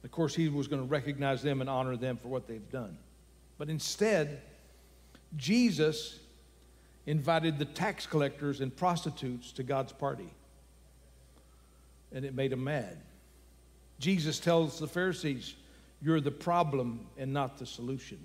Of 0.04 0.10
course, 0.10 0.34
he 0.34 0.48
was 0.48 0.68
going 0.68 0.82
to 0.82 0.88
recognize 0.88 1.42
them 1.42 1.60
and 1.60 1.70
honor 1.70 1.96
them 1.96 2.16
for 2.16 2.28
what 2.28 2.46
they've 2.46 2.70
done. 2.70 2.98
But 3.56 3.68
instead, 3.70 4.42
Jesus 5.36 6.18
invited 7.06 7.58
the 7.58 7.64
tax 7.64 8.06
collectors 8.06 8.60
and 8.60 8.76
prostitutes 8.76 9.52
to 9.52 9.62
God's 9.62 9.92
party. 9.92 10.28
And 12.14 12.24
it 12.24 12.34
made 12.34 12.52
him 12.52 12.64
mad. 12.64 12.98
Jesus 13.98 14.38
tells 14.38 14.78
the 14.78 14.88
Pharisees, 14.88 15.54
You're 16.02 16.20
the 16.20 16.30
problem 16.30 17.06
and 17.16 17.32
not 17.32 17.58
the 17.58 17.66
solution. 17.66 18.18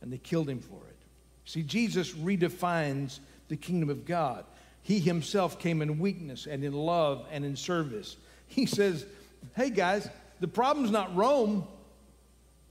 And 0.00 0.12
they 0.12 0.18
killed 0.18 0.48
him 0.48 0.60
for 0.60 0.80
it. 0.88 0.96
See, 1.44 1.62
Jesus 1.62 2.12
redefines 2.12 3.20
the 3.48 3.56
kingdom 3.56 3.90
of 3.90 4.04
God. 4.04 4.44
He 4.82 5.00
himself 5.00 5.58
came 5.58 5.82
in 5.82 5.98
weakness 5.98 6.46
and 6.46 6.62
in 6.62 6.72
love 6.72 7.26
and 7.32 7.44
in 7.44 7.56
service. 7.56 8.16
He 8.46 8.66
says, 8.66 9.04
Hey 9.56 9.70
guys, 9.70 10.08
the 10.40 10.48
problem's 10.48 10.90
not 10.90 11.14
Rome, 11.16 11.66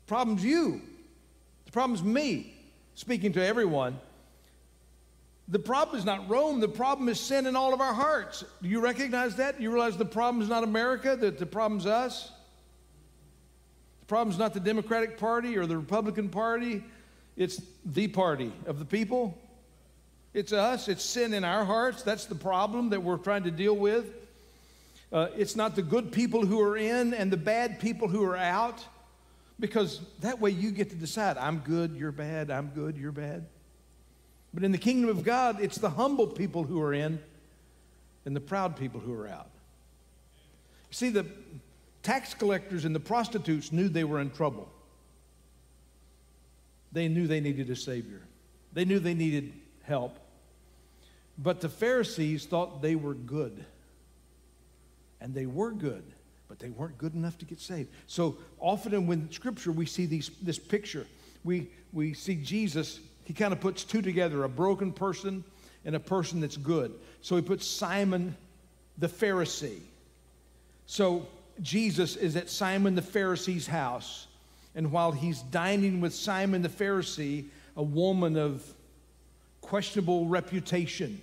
the 0.05 0.07
problem's 0.07 0.43
you. 0.43 0.81
The 1.65 1.71
problem's 1.71 2.03
me, 2.03 2.53
speaking 2.95 3.33
to 3.33 3.45
everyone. 3.45 3.99
The 5.47 5.59
problem 5.59 5.99
is 5.99 6.05
not 6.05 6.27
Rome, 6.27 6.59
the 6.59 6.67
problem 6.67 7.07
is 7.07 7.19
sin 7.19 7.45
in 7.45 7.55
all 7.55 7.73
of 7.73 7.79
our 7.79 7.93
hearts. 7.93 8.43
Do 8.63 8.67
you 8.67 8.79
recognize 8.79 9.35
that? 9.35 9.61
You 9.61 9.71
realize 9.71 9.95
the 9.95 10.05
problem 10.05 10.41
is 10.41 10.49
not 10.49 10.63
America, 10.63 11.15
that 11.15 11.37
the 11.37 11.45
problem's 11.45 11.85
us? 11.85 12.31
The 13.99 14.07
problem's 14.07 14.39
not 14.39 14.53
the 14.53 14.59
Democratic 14.59 15.19
Party 15.19 15.57
or 15.57 15.67
the 15.67 15.77
Republican 15.77 16.29
Party, 16.29 16.83
it's 17.37 17.61
the 17.85 18.07
party 18.07 18.51
of 18.65 18.79
the 18.79 18.85
people. 18.85 19.37
It's 20.33 20.51
us, 20.51 20.87
it's 20.87 21.03
sin 21.03 21.33
in 21.33 21.43
our 21.43 21.63
hearts. 21.63 22.01
That's 22.03 22.25
the 22.25 22.35
problem 22.35 22.89
that 22.89 23.01
we're 23.01 23.17
trying 23.17 23.43
to 23.43 23.51
deal 23.51 23.75
with. 23.75 24.05
Uh, 25.11 25.27
it's 25.37 25.55
not 25.55 25.75
the 25.75 25.81
good 25.81 26.11
people 26.11 26.45
who 26.45 26.59
are 26.59 26.75
in 26.75 27.13
and 27.13 27.31
the 27.31 27.37
bad 27.37 27.79
people 27.79 28.07
who 28.07 28.23
are 28.23 28.35
out, 28.35 28.83
because 29.59 30.01
that 30.19 30.41
way 30.41 30.49
you 30.49 30.71
get 30.71 30.89
to 30.89 30.95
decide 30.95 31.37
I'm 31.37 31.59
good, 31.59 31.95
you're 31.95 32.11
bad, 32.11 32.51
I'm 32.51 32.67
good, 32.69 32.97
you're 32.97 33.11
bad. 33.11 33.45
But 34.55 34.63
in 34.63 34.71
the 34.71 34.77
kingdom 34.77 35.09
of 35.09 35.23
God, 35.23 35.59
it's 35.59 35.77
the 35.77 35.89
humble 35.89 36.27
people 36.27 36.63
who 36.63 36.81
are 36.81 36.93
in 36.93 37.19
and 38.25 38.33
the 38.33 38.39
proud 38.39 38.77
people 38.77 39.01
who 39.01 39.13
are 39.13 39.27
out. 39.27 39.49
See, 40.91 41.09
the 41.09 41.25
tax 42.03 42.33
collectors 42.33 42.85
and 42.85 42.95
the 42.95 43.01
prostitutes 43.01 43.73
knew 43.73 43.89
they 43.89 44.05
were 44.05 44.21
in 44.21 44.31
trouble. 44.31 44.69
They 46.93 47.09
knew 47.09 47.27
they 47.27 47.41
needed 47.41 47.69
a 47.69 47.75
Savior, 47.75 48.21
they 48.71 48.85
knew 48.85 48.97
they 48.97 49.13
needed 49.13 49.51
help. 49.83 50.17
But 51.37 51.59
the 51.59 51.67
Pharisees 51.67 52.45
thought 52.45 52.81
they 52.81 52.95
were 52.95 53.13
good. 53.13 53.65
And 55.19 55.33
they 55.33 55.47
were 55.47 55.71
good, 55.71 56.03
but 56.47 56.59
they 56.59 56.69
weren't 56.69 56.97
good 56.97 57.13
enough 57.13 57.37
to 57.39 57.45
get 57.45 57.59
saved. 57.59 57.89
So 58.07 58.37
often 58.59 58.93
in 58.93 59.31
Scripture, 59.31 59.73
we 59.73 59.85
see 59.85 60.05
these, 60.05 60.31
this 60.41 60.59
picture. 60.59 61.07
We, 61.43 61.67
we 61.91 62.13
see 62.13 62.35
Jesus 62.35 63.01
he 63.25 63.33
kind 63.33 63.51
of 63.51 63.59
puts 63.59 63.83
two 63.83 64.01
together 64.01 64.43
a 64.43 64.49
broken 64.49 64.93
person 64.93 65.43
and 65.83 65.95
a 65.95 65.99
person 65.99 66.39
that's 66.39 66.57
good. 66.57 66.93
So 67.21 67.35
he 67.35 67.41
puts 67.41 67.67
Simon 67.67 68.35
the 68.97 69.07
Pharisee. 69.07 69.81
So 70.85 71.27
Jesus 71.61 72.15
is 72.15 72.35
at 72.35 72.49
Simon 72.49 72.95
the 72.95 73.01
Pharisee's 73.01 73.67
house. 73.67 74.27
And 74.75 74.91
while 74.91 75.11
he's 75.11 75.41
dining 75.41 76.01
with 76.01 76.13
Simon 76.13 76.61
the 76.61 76.69
Pharisee, 76.69 77.45
a 77.75 77.83
woman 77.83 78.37
of 78.37 78.63
questionable 79.61 80.27
reputation 80.27 81.19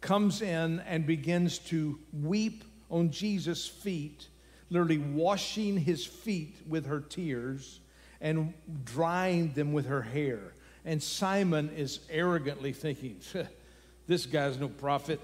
comes 0.00 0.42
in 0.42 0.80
and 0.80 1.06
begins 1.06 1.58
to 1.58 1.98
weep 2.22 2.64
on 2.90 3.10
Jesus' 3.10 3.66
feet, 3.66 4.28
literally 4.70 4.98
washing 4.98 5.76
his 5.76 6.06
feet 6.06 6.56
with 6.68 6.86
her 6.86 7.00
tears 7.00 7.80
and 8.24 8.54
drying 8.86 9.52
them 9.52 9.74
with 9.74 9.86
her 9.86 10.00
hair. 10.00 10.40
And 10.86 11.00
Simon 11.02 11.70
is 11.76 12.00
arrogantly 12.08 12.72
thinking, 12.72 13.20
this 14.06 14.24
guy's 14.24 14.58
no 14.58 14.68
prophet. 14.68 15.20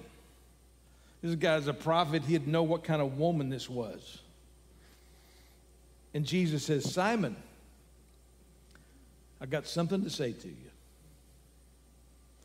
This 1.23 1.35
guy's 1.35 1.67
a 1.67 1.73
prophet. 1.73 2.25
He'd 2.25 2.47
know 2.47 2.63
what 2.63 2.85
kind 2.85 3.01
of 3.01 3.17
woman 3.19 3.49
this 3.49 3.71
was. 3.71 4.21
And 6.13 6.27
Jesus 6.27 6.65
says, 6.65 6.93
Simon, 6.93 7.37
I 9.41 9.47
got 9.47 9.67
something 9.67 10.05
to 10.05 10.11
say 10.11 10.33
to 10.33 10.49
you. 10.49 10.71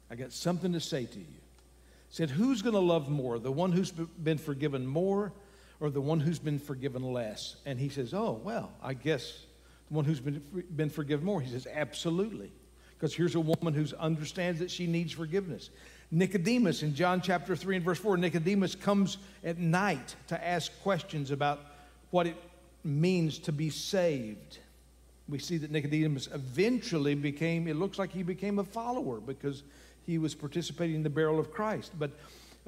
I 0.10 0.16
got 0.16 0.32
something 0.32 0.72
to 0.72 0.80
say 0.80 1.06
to 1.06 1.20
you. 1.20 1.26
He 1.26 2.16
said, 2.16 2.30
Who's 2.30 2.62
going 2.62 2.76
to 2.76 2.80
love 2.80 3.10
more, 3.10 3.40
the 3.40 3.52
one 3.52 3.74
who's 3.74 3.92
been 3.92 4.38
forgiven 4.38 4.88
more 4.88 5.34
or 5.82 5.90
the 5.90 6.00
one 6.00 6.22
who's 6.22 6.40
been 6.40 6.60
forgiven 6.60 7.02
less? 7.02 7.58
And 7.66 7.78
he 7.78 7.90
says, 7.90 8.14
Oh, 8.14 8.40
well, 8.44 8.72
I 8.82 8.94
guess 8.94 9.45
the 9.90 9.94
one 9.94 10.06
who's 10.06 10.20
been, 10.20 10.42
been 10.76 10.90
forgiven 10.90 11.26
more. 11.26 11.42
He 11.42 11.52
says, 11.52 11.68
Absolutely. 11.72 12.52
Because 12.98 13.14
here's 13.14 13.36
a 13.36 13.40
woman 13.40 13.74
who 13.74 13.86
understands 13.98 14.60
that 14.60 14.72
she 14.72 14.88
needs 14.88 15.12
forgiveness. 15.12 15.70
Nicodemus 16.12 16.82
in 16.82 16.96
John 16.96 17.20
chapter 17.20 17.56
3 17.56 17.78
and 17.78 17.86
verse 17.86 18.00
4, 18.00 18.16
Nicodemus 18.18 18.74
comes 18.74 19.18
at 19.44 19.58
night 19.58 20.16
to 20.28 20.48
ask 20.48 20.72
questions 20.82 21.32
about 21.32 21.60
what 22.12 22.26
it 22.26 22.38
means 22.84 23.40
to 23.40 23.52
be 23.52 23.70
saved. 23.70 24.60
We 25.28 25.40
see 25.40 25.58
that 25.58 25.72
Nicodemus 25.72 26.30
eventually 26.34 27.16
became, 27.16 27.68
it 27.68 27.76
looks 27.76 28.00
like 28.00 28.12
he 28.12 28.24
became 28.24 28.60
a 28.60 28.64
follower 28.64 29.20
because 29.20 29.64
he 30.06 30.18
was 30.18 30.36
participating 30.36 30.96
in 30.96 31.04
the 31.04 31.10
burial 31.10 31.40
of 31.40 31.52
Christ. 31.52 31.92
But 31.98 32.12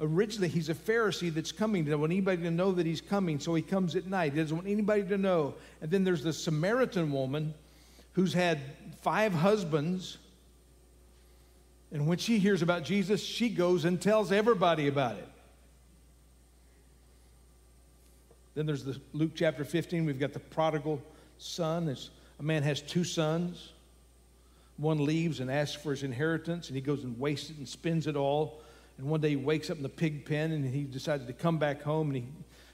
originally 0.00 0.48
he's 0.48 0.68
a 0.68 0.74
Pharisee 0.74 1.32
that's 1.32 1.52
coming. 1.52 1.84
He 1.84 1.90
doesn't 1.90 2.00
want 2.00 2.12
anybody 2.12 2.42
to 2.42 2.50
know 2.50 2.72
that 2.72 2.86
he's 2.86 3.00
coming, 3.00 3.40
so 3.40 3.54
he 3.54 3.62
comes 3.62 3.96
at 3.96 4.06
night. 4.06 4.32
He 4.32 4.40
doesn't 4.40 4.56
want 4.56 4.68
anybody 4.68 5.02
to 5.04 5.18
know. 5.18 5.54
And 5.80 5.90
then 5.90 6.04
there's 6.04 6.22
the 6.22 6.32
Samaritan 6.32 7.12
woman 7.12 7.54
who's 8.12 8.32
had 8.32 8.60
five 9.02 9.32
husbands. 9.32 10.18
And 11.92 12.06
when 12.06 12.18
she 12.18 12.38
hears 12.38 12.62
about 12.62 12.84
Jesus, 12.84 13.22
she 13.22 13.48
goes 13.48 13.84
and 13.84 14.00
tells 14.00 14.32
everybody 14.32 14.88
about 14.88 15.16
it. 15.16 15.28
Then 18.54 18.66
there's 18.66 18.84
the 18.84 19.00
Luke 19.12 19.32
chapter 19.34 19.64
15. 19.64 20.04
We've 20.04 20.18
got 20.18 20.32
the 20.32 20.40
prodigal 20.40 21.00
son. 21.38 21.88
It's, 21.88 22.10
a 22.40 22.42
man 22.42 22.62
has 22.64 22.80
two 22.80 23.04
sons. 23.04 23.70
One 24.78 25.04
leaves 25.04 25.40
and 25.40 25.50
asks 25.50 25.80
for 25.80 25.90
his 25.90 26.02
inheritance, 26.02 26.68
and 26.68 26.76
he 26.76 26.80
goes 26.80 27.04
and 27.04 27.18
wastes 27.18 27.50
it 27.50 27.58
and 27.58 27.68
spends 27.68 28.06
it 28.06 28.16
all. 28.16 28.60
And 28.98 29.06
one 29.06 29.20
day 29.20 29.30
he 29.30 29.36
wakes 29.36 29.70
up 29.70 29.76
in 29.76 29.82
the 29.82 29.88
pig 29.88 30.24
pen 30.24 30.50
and 30.50 30.64
he 30.64 30.82
decides 30.82 31.24
to 31.24 31.32
come 31.32 31.58
back 31.58 31.82
home. 31.82 32.08
And 32.08 32.16
he, 32.16 32.24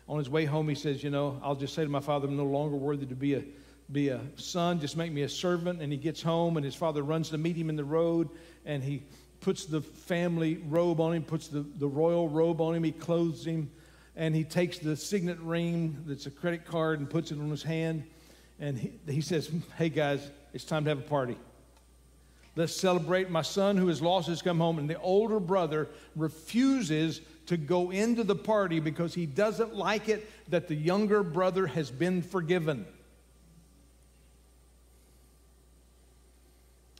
on 0.08 0.18
his 0.18 0.28
way 0.30 0.46
home, 0.46 0.68
he 0.68 0.74
says, 0.74 1.04
You 1.04 1.10
know, 1.10 1.38
I'll 1.42 1.54
just 1.54 1.74
say 1.74 1.84
to 1.84 1.90
my 1.90 2.00
father, 2.00 2.26
I'm 2.26 2.36
no 2.36 2.44
longer 2.44 2.76
worthy 2.76 3.06
to 3.06 3.14
be 3.14 3.34
a, 3.34 3.44
be 3.92 4.08
a 4.08 4.20
son, 4.36 4.80
just 4.80 4.96
make 4.96 5.12
me 5.12 5.22
a 5.22 5.28
servant. 5.28 5.82
And 5.82 5.92
he 5.92 5.98
gets 5.98 6.22
home, 6.22 6.56
and 6.56 6.64
his 6.64 6.74
father 6.74 7.02
runs 7.02 7.28
to 7.30 7.38
meet 7.38 7.56
him 7.56 7.68
in 7.68 7.76
the 7.76 7.84
road, 7.84 8.30
and 8.64 8.82
he 8.82 9.02
puts 9.40 9.66
the 9.66 9.82
family 9.82 10.56
robe 10.66 11.00
on 11.00 11.12
him, 11.12 11.22
puts 11.22 11.48
the, 11.48 11.60
the 11.60 11.86
royal 11.86 12.28
robe 12.28 12.62
on 12.62 12.74
him, 12.74 12.82
he 12.82 12.92
clothes 12.92 13.44
him, 13.44 13.70
and 14.16 14.34
he 14.34 14.42
takes 14.42 14.78
the 14.78 14.96
signet 14.96 15.38
ring 15.40 16.02
that's 16.06 16.24
a 16.24 16.30
credit 16.30 16.64
card 16.64 16.98
and 16.98 17.10
puts 17.10 17.30
it 17.30 17.38
on 17.38 17.50
his 17.50 17.62
hand. 17.62 18.04
And 18.58 18.78
he, 18.78 18.92
he 19.06 19.20
says, 19.20 19.50
Hey 19.76 19.90
guys, 19.90 20.30
it's 20.54 20.64
time 20.64 20.84
to 20.84 20.90
have 20.90 21.00
a 21.00 21.02
party. 21.02 21.36
Let's 22.56 22.74
celebrate. 22.74 23.30
My 23.30 23.42
son 23.42 23.76
who 23.76 23.88
has 23.88 24.00
lost 24.00 24.28
has 24.28 24.40
come 24.40 24.58
home. 24.58 24.78
And 24.78 24.88
the 24.88 25.00
older 25.00 25.40
brother 25.40 25.88
refuses 26.14 27.20
to 27.46 27.56
go 27.56 27.90
into 27.90 28.22
the 28.22 28.36
party 28.36 28.80
because 28.80 29.14
he 29.14 29.26
doesn't 29.26 29.74
like 29.74 30.08
it 30.08 30.28
that 30.50 30.68
the 30.68 30.74
younger 30.74 31.22
brother 31.22 31.66
has 31.66 31.90
been 31.90 32.22
forgiven. 32.22 32.86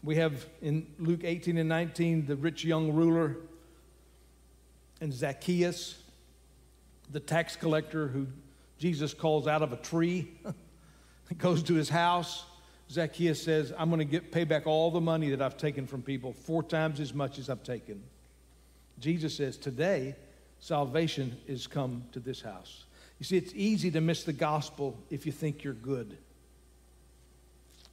We 0.03 0.17
have 0.17 0.45
in 0.61 0.87
Luke 0.99 1.21
18 1.25 1.57
and 1.57 1.69
19 1.69 2.27
the 2.27 2.37
rich 2.37 2.65
young 2.65 2.93
ruler 2.93 3.37
and 5.01 5.13
Zacchaeus, 5.13 5.97
the 7.11 7.21
tax 7.21 7.57
collector 7.57 8.09
who 8.09 8.27
Jesus 8.79 9.15
calls 9.15 9.47
out 9.47 9.63
of 9.63 9.73
a 9.73 9.77
tree, 9.77 10.31
goes 11.39 11.63
to 11.65 11.75
his 11.75 11.89
house 11.89 12.45
Zacchaeus 12.91 13.43
says, 13.43 13.73
I'm 13.77 13.89
going 13.89 13.99
to 13.99 14.05
get, 14.05 14.31
pay 14.31 14.45
back 14.45 14.67
all 14.67 14.91
the 14.91 15.01
money 15.01 15.31
that 15.31 15.41
I've 15.41 15.57
taken 15.57 15.87
from 15.87 16.03
people, 16.03 16.33
four 16.33 16.63
times 16.63 17.01
as 17.01 17.15
much 17.15 17.39
as 17.39 17.49
I've 17.49 17.63
taken. 17.63 18.03
Jesus 19.01 19.37
says, 19.37 19.57
Today, 19.57 20.15
salvation 20.61 21.37
is 21.47 21.67
come 21.67 22.05
to 22.13 22.21
this 22.21 22.41
house. 22.41 22.85
You 23.19 23.25
see, 23.25 23.37
it's 23.37 23.53
easy 23.55 23.91
to 23.93 24.01
miss 24.01 24.25
the 24.25 24.33
gospel 24.33 24.97
if 25.11 25.27
you 25.27 25.33
think 25.33 25.65
you're 25.65 25.73
good. 25.73 26.17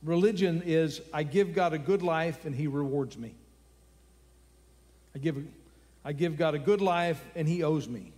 Religion 0.03 0.63
is 0.65 1.01
I 1.13 1.23
give 1.23 1.53
God 1.53 1.73
a 1.73 1.77
good 1.77 2.01
life 2.01 2.45
and 2.45 2.55
he 2.55 2.67
rewards 2.67 3.17
me. 3.17 3.35
I 5.15 5.19
give, 5.19 5.37
I 6.03 6.13
give 6.13 6.37
God 6.37 6.55
a 6.55 6.59
good 6.59 6.81
life 6.81 7.23
and 7.35 7.47
he 7.47 7.63
owes 7.63 7.87
me. 7.87 8.11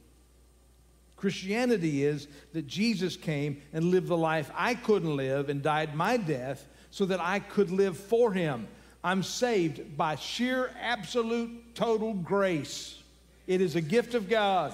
Christianity 1.24 2.04
is 2.04 2.28
that 2.52 2.68
Jesus 2.68 3.16
came 3.16 3.62
and 3.72 3.86
lived 3.86 4.10
the 4.10 4.18
life 4.18 4.52
I 4.54 4.74
couldn't 4.74 5.16
live 5.16 5.48
and 5.48 5.64
died 5.64 5.96
my 5.96 6.18
death 6.18 6.68
so 6.92 7.06
that 7.06 7.22
I 7.22 7.40
could 7.40 7.72
live 7.72 7.98
for 7.98 8.34
him. 8.34 8.68
I'm 9.06 9.24
saved 9.24 9.96
by 9.96 10.18
sheer, 10.18 10.72
absolute, 10.82 11.76
total 11.76 12.14
grace. 12.14 13.02
It 13.48 13.62
is 13.62 13.78
a 13.78 13.82
gift 13.82 14.16
of 14.16 14.28
God. 14.28 14.74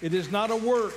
It 0.00 0.14
is 0.14 0.32
not 0.32 0.50
a 0.50 0.56
work. 0.56 0.94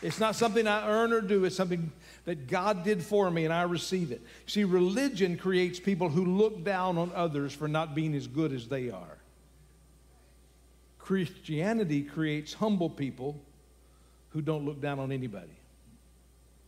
It's 0.00 0.18
not 0.18 0.34
something 0.36 0.66
I 0.66 0.88
earn 0.88 1.12
or 1.12 1.20
do. 1.20 1.44
It's 1.44 1.56
something 1.56 1.92
that 2.24 2.46
God 2.46 2.84
did 2.84 3.02
for 3.02 3.30
me 3.30 3.44
and 3.44 3.52
I 3.52 3.64
receive 3.64 4.10
it. 4.10 4.22
See, 4.46 4.64
religion 4.64 5.36
creates 5.36 5.78
people 5.78 6.08
who 6.08 6.24
look 6.24 6.64
down 6.64 6.96
on 6.96 7.12
others 7.14 7.52
for 7.52 7.68
not 7.68 7.94
being 7.94 8.14
as 8.14 8.26
good 8.26 8.54
as 8.54 8.68
they 8.68 8.88
are. 8.88 9.18
Christianity 10.98 12.00
creates 12.00 12.54
humble 12.54 12.88
people 12.88 13.44
who 14.38 14.42
don't 14.42 14.64
look 14.64 14.80
down 14.80 15.00
on 15.00 15.10
anybody. 15.10 15.58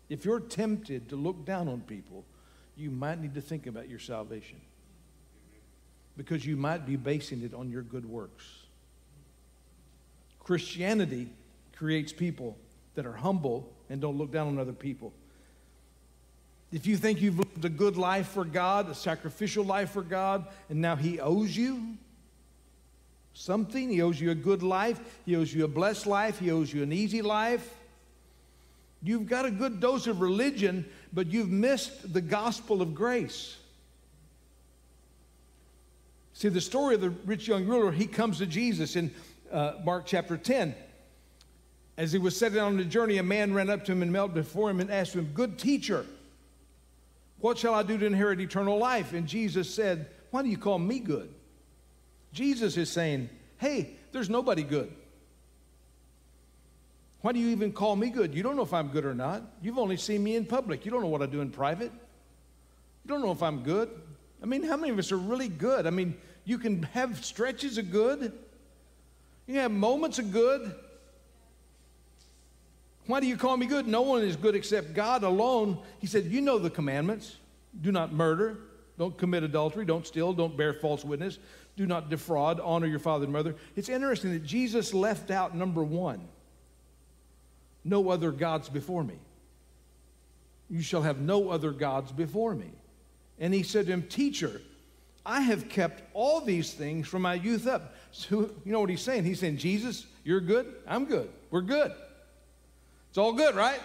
If 0.09 0.25
you're 0.25 0.41
tempted 0.41 1.09
to 1.11 1.15
look 1.15 1.45
down 1.45 1.69
on 1.69 1.83
people, 1.83 2.25
you 2.77 2.91
might 2.91 3.21
need 3.21 3.35
to 3.35 3.41
think 3.41 3.69
about 3.69 3.89
your 3.89 4.01
salvation 4.01 4.61
because 6.17 6.45
you 6.45 6.57
might 6.57 6.85
be 6.85 6.97
basing 6.97 7.45
it 7.45 7.55
on 7.55 7.71
your 7.71 7.83
good 7.83 8.05
works. 8.05 8.45
Christianity 10.41 11.29
creates 11.77 12.13
people 12.13 12.57
that 12.97 13.07
are 13.07 13.13
humble 13.13 13.73
and 13.89 14.01
don't 14.01 14.19
look 14.19 14.33
down 14.33 14.49
on 14.49 14.59
other 14.59 14.73
people. 14.73 15.13
If 16.73 16.89
you 16.89 16.97
think 16.97 17.21
you've 17.21 17.39
lived 17.39 17.65
a 17.65 17.69
good 17.69 17.97
life 17.97 18.27
for 18.31 18.45
God, 18.45 18.91
a 18.91 18.97
sacrificial 18.97 19.65
life 19.65 19.93
for 19.93 20.03
God, 20.03 20.45
and 20.69 20.81
now 20.81 20.97
He 20.97 21.21
owes 21.21 21.57
you 21.57 21.97
something, 23.40 23.88
He 23.88 24.03
owes 24.03 24.20
you 24.20 24.31
a 24.31 24.35
good 24.35 24.62
life, 24.62 25.00
He 25.24 25.35
owes 25.35 25.53
you 25.53 25.64
a 25.64 25.68
blessed 25.68 26.07
life, 26.07 26.38
He 26.38 26.50
owes 26.50 26.72
you 26.72 26.83
an 26.83 26.92
easy 26.92 27.22
life. 27.22 27.74
You've 29.03 29.26
got 29.26 29.46
a 29.46 29.50
good 29.50 29.81
dose 29.81 30.07
of 30.07 30.20
religion, 30.20 30.85
but 31.12 31.29
you've 31.29 31.48
missed 31.48 32.12
the 32.12 32.20
gospel 32.20 32.83
of 32.83 32.94
grace. 32.94 33.57
See, 36.35 36.48
the 36.48 36.61
story 36.61 36.94
of 36.94 37.00
the 37.00 37.11
rich 37.11 37.48
young 37.48 37.66
ruler, 37.66 37.92
he 37.92 38.07
comes 38.07 38.38
to 38.38 38.46
Jesus 38.46 38.96
in 38.96 39.11
uh, 39.50 39.74
Mark 39.85 40.05
chapter 40.07 40.37
10. 40.37 40.74
As 41.96 42.12
he 42.12 42.18
was 42.18 42.37
setting 42.37 42.59
on 42.59 42.76
the 42.76 42.85
journey, 42.85 43.18
a 43.18 43.22
man 43.22 43.53
ran 43.55 43.68
up 43.70 43.85
to 43.87 43.92
him 43.92 44.03
and 44.03 44.12
knelt 44.12 44.35
before 44.35 44.70
him 44.70 44.81
and 44.81 44.90
asked 44.90 45.14
him, 45.14 45.31
Good 45.35 45.59
teacher, 45.59 46.05
what 47.40 47.59
shall 47.59 47.74
I 47.74 47.83
do 47.83 47.96
to 47.96 48.07
inherit 48.07 48.40
eternal 48.40 48.79
life? 48.79 49.12
And 49.12 49.26
Jesus 49.26 49.72
said, 49.72 50.09
Why 50.31 50.42
do 50.42 50.48
you 50.48 50.59
call 50.59 50.79
me 50.79 50.98
good? 50.98 51.33
Jesus 52.33 52.77
is 52.77 52.90
saying, 52.90 53.29
Hey, 53.59 53.97
there's 54.12 54.31
nobody 54.31 54.62
good. 54.62 54.93
Why 57.21 57.33
do 57.33 57.38
you 57.38 57.49
even 57.49 57.73
call 57.73 57.97
me 57.97 58.09
good? 58.09 58.35
You 58.35 58.43
don't 58.43 58.57
know 58.57 58.62
if 58.62 58.73
I'm 58.73 58.88
good 58.88 59.05
or 59.05 59.14
not. 59.14 59.43
You've 59.61 59.79
only 59.79 59.99
seen 59.99 60.25
me 60.25 60.37
in 60.37 60.47
public. 60.47 60.85
You 60.85 60.90
don't 60.90 61.03
know 61.03 61.09
what 61.09 61.21
I 61.21 61.27
do 61.27 61.43
in 61.43 61.51
private. 61.51 61.93
You 63.05 63.09
don't 63.09 63.21
know 63.21 63.33
if 63.33 63.43
I'm 63.43 63.62
good. 63.62 63.90
I 64.43 64.47
mean, 64.47 64.62
how 64.62 64.77
many 64.77 64.90
of 64.90 64.99
us 64.99 65.12
are 65.12 65.19
really 65.19 65.49
good? 65.49 65.87
I 65.87 65.90
mean, 65.90 66.16
you 66.45 66.59
can 66.59 66.83
have 66.85 67.23
stretches 67.25 67.77
of 67.79 67.90
good, 67.90 68.23
you 69.47 69.55
can 69.55 69.62
have 69.62 69.71
moments 69.71 70.19
of 70.19 70.33
good. 70.33 70.75
Why 73.07 73.21
do 73.21 73.27
you 73.27 73.37
call 73.37 73.57
me 73.57 73.66
good? 73.66 73.88
No 73.88 74.03
one 74.03 74.23
is 74.23 74.37
good 74.37 74.55
except 74.55 74.95
God 74.95 75.25
alone. 75.25 75.79
He 75.99 76.07
said, 76.07 76.27
You 76.27 76.40
know 76.40 76.59
the 76.59 76.71
commandments 76.71 77.37
do 77.81 77.93
not 77.93 78.12
murder, 78.12 78.59
don't 78.99 79.16
commit 79.16 79.43
adultery, 79.43 79.85
don't 79.85 80.07
steal, 80.07 80.33
don't 80.33 80.57
bear 80.57 80.73
false 80.73 81.05
witness, 81.05 81.38
do 81.81 81.87
not 81.87 82.11
defraud, 82.11 82.61
honor 82.61 82.87
your 82.87 82.99
father 82.99 83.25
and 83.25 83.33
mother. 83.33 83.55
It's 83.75 83.88
interesting 83.88 84.33
that 84.33 84.45
Jesus 84.45 84.93
left 84.93 85.31
out 85.31 85.57
number 85.57 85.83
one 85.83 86.29
no 87.83 88.11
other 88.11 88.31
gods 88.31 88.69
before 88.69 89.03
me. 89.03 89.14
You 90.69 90.83
shall 90.83 91.01
have 91.01 91.19
no 91.19 91.49
other 91.49 91.71
gods 91.71 92.12
before 92.12 92.55
me. 92.55 92.71
And 93.38 93.55
he 93.55 93.62
said 93.62 93.87
to 93.87 93.93
him, 93.93 94.03
Teacher, 94.03 94.61
I 95.25 95.40
have 95.40 95.71
kept 95.71 96.03
all 96.12 96.43
these 96.43 96.75
things 96.75 97.09
from 97.09 97.23
my 97.23 97.33
youth 97.33 97.66
up. 97.66 97.95
So, 98.12 98.51
you 98.66 98.73
know 98.73 98.81
what 98.81 98.90
he's 98.90 99.01
saying? 99.01 99.25
He's 99.25 99.40
saying, 99.40 99.57
Jesus, 99.57 100.05
you're 100.23 100.43
good. 100.43 100.75
I'm 100.87 101.07
good. 101.07 101.31
We're 101.51 101.62
good. 101.62 101.93
It's 103.09 103.16
all 103.16 103.33
good, 103.33 103.55
right? 103.55 103.81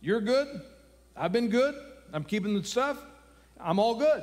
You're 0.00 0.22
good. 0.22 0.62
I've 1.14 1.32
been 1.32 1.50
good. 1.50 1.74
I'm 2.14 2.24
keeping 2.24 2.54
the 2.54 2.64
stuff. 2.64 2.96
I'm 3.60 3.78
all 3.78 3.96
good. 3.96 4.22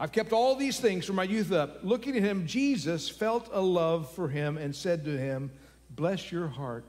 I've 0.00 0.12
kept 0.12 0.32
all 0.32 0.56
these 0.56 0.80
things 0.80 1.04
from 1.04 1.16
my 1.16 1.24
youth 1.24 1.52
up. 1.52 1.80
Looking 1.82 2.16
at 2.16 2.22
him, 2.22 2.46
Jesus 2.46 3.10
felt 3.10 3.50
a 3.52 3.60
love 3.60 4.10
for 4.10 4.30
him 4.30 4.56
and 4.56 4.74
said 4.74 5.04
to 5.04 5.10
him, 5.10 5.50
Bless 5.90 6.32
your 6.32 6.48
heart. 6.48 6.86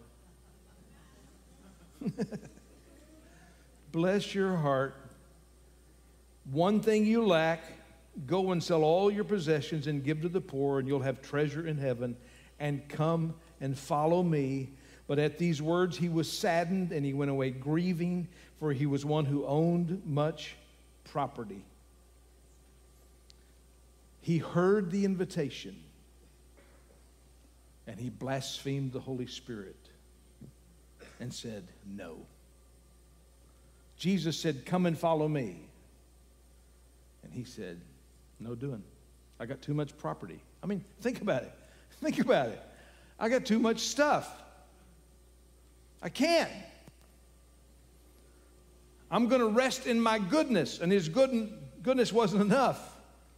Bless 3.91 4.33
your 4.33 4.55
heart. 4.55 4.95
One 6.51 6.79
thing 6.79 7.05
you 7.05 7.25
lack, 7.25 7.61
go 8.25 8.53
and 8.53 8.63
sell 8.63 8.85
all 8.85 9.11
your 9.11 9.25
possessions 9.25 9.87
and 9.87 10.01
give 10.05 10.21
to 10.21 10.29
the 10.29 10.39
poor, 10.39 10.79
and 10.79 10.87
you'll 10.87 11.01
have 11.01 11.21
treasure 11.21 11.67
in 11.67 11.77
heaven. 11.77 12.15
And 12.61 12.87
come 12.87 13.33
and 13.59 13.77
follow 13.77 14.23
me. 14.23 14.69
But 15.07 15.19
at 15.19 15.37
these 15.37 15.61
words, 15.61 15.97
he 15.97 16.07
was 16.07 16.31
saddened 16.31 16.93
and 16.93 17.05
he 17.05 17.11
went 17.11 17.29
away 17.29 17.49
grieving, 17.49 18.29
for 18.57 18.71
he 18.71 18.85
was 18.85 19.03
one 19.03 19.25
who 19.25 19.45
owned 19.45 20.01
much 20.05 20.55
property. 21.03 21.65
He 24.21 24.37
heard 24.37 24.91
the 24.91 25.03
invitation 25.03 25.75
and 27.87 27.99
he 27.99 28.09
blasphemed 28.09 28.93
the 28.93 28.99
Holy 28.99 29.27
Spirit 29.27 29.75
and 31.19 31.33
said, 31.33 31.67
No. 31.85 32.17
Jesus 33.97 34.37
said, 34.37 34.65
Come 34.65 34.85
and 34.85 34.97
follow 34.97 35.27
me. 35.27 35.57
And 37.23 37.33
he 37.33 37.43
said, 37.43 37.81
No 38.39 38.55
doing. 38.55 38.83
I 39.39 39.45
got 39.45 39.61
too 39.61 39.73
much 39.73 39.97
property. 39.97 40.39
I 40.63 40.67
mean, 40.67 40.83
think 41.01 41.21
about 41.21 41.43
it. 41.43 41.51
Think 42.01 42.19
about 42.19 42.47
it. 42.47 42.59
I 43.19 43.29
got 43.29 43.45
too 43.45 43.59
much 43.59 43.81
stuff. 43.81 44.27
I 46.01 46.09
can't. 46.09 46.49
I'm 49.11 49.27
going 49.27 49.41
to 49.41 49.47
rest 49.47 49.85
in 49.85 49.99
my 49.99 50.17
goodness. 50.17 50.79
And 50.79 50.91
his 50.91 51.09
good, 51.09 51.51
goodness 51.83 52.11
wasn't 52.11 52.41
enough. 52.41 52.79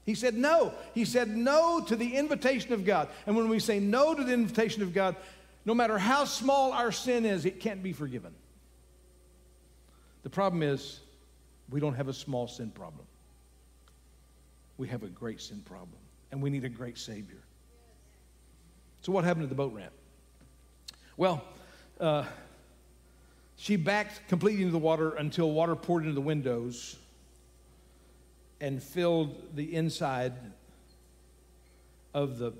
He 0.05 0.15
said 0.15 0.35
no. 0.35 0.73
He 0.93 1.05
said 1.05 1.29
no 1.29 1.81
to 1.81 1.95
the 1.95 2.15
invitation 2.15 2.73
of 2.73 2.85
God. 2.85 3.07
And 3.25 3.35
when 3.35 3.47
we 3.47 3.59
say 3.59 3.79
no 3.79 4.13
to 4.13 4.23
the 4.23 4.33
invitation 4.33 4.83
of 4.83 4.93
God, 4.93 5.15
no 5.65 5.73
matter 5.73 5.97
how 5.97 6.25
small 6.25 6.73
our 6.73 6.91
sin 6.91 7.25
is, 7.25 7.45
it 7.45 7.59
can't 7.59 7.81
be 7.81 7.93
forgiven. 7.93 8.33
The 10.23 10.29
problem 10.29 10.61
is, 10.61 10.99
we 11.69 11.79
don't 11.79 11.95
have 11.95 12.07
a 12.07 12.13
small 12.13 12.47
sin 12.47 12.71
problem. 12.71 13.05
We 14.77 14.87
have 14.89 15.03
a 15.03 15.07
great 15.07 15.39
sin 15.39 15.61
problem, 15.65 15.99
and 16.31 16.41
we 16.41 16.49
need 16.49 16.65
a 16.65 16.69
great 16.69 16.97
Savior. 16.97 17.41
So, 19.01 19.11
what 19.11 19.23
happened 19.23 19.43
to 19.43 19.49
the 19.49 19.55
boat 19.55 19.73
ramp? 19.73 19.93
Well, 21.15 21.43
uh, 21.99 22.25
she 23.55 23.75
backed 23.75 24.27
completely 24.27 24.63
into 24.63 24.71
the 24.71 24.79
water 24.79 25.11
until 25.11 25.51
water 25.51 25.75
poured 25.75 26.03
into 26.03 26.15
the 26.15 26.21
windows 26.21 26.97
and 28.63 28.81
filled 28.81 29.35
the 29.57 29.75
inside 29.75 30.31
of 32.13 32.37
the 32.37 32.53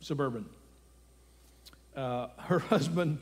suburban. 0.00 0.44
Uh, 1.96 2.26
her 2.36 2.58
husband 2.74 3.18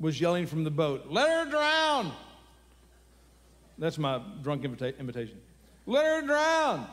was 0.00 0.20
yelling 0.20 0.46
from 0.46 0.64
the 0.64 0.70
boat, 0.70 1.06
Let 1.08 1.28
her 1.28 1.48
drown! 1.48 2.12
That's 3.78 3.98
my 3.98 4.20
drunk 4.42 4.64
invita- 4.64 4.98
invitation. 4.98 5.40
Let 5.86 6.04
her 6.04 6.22
drown! 6.26 6.88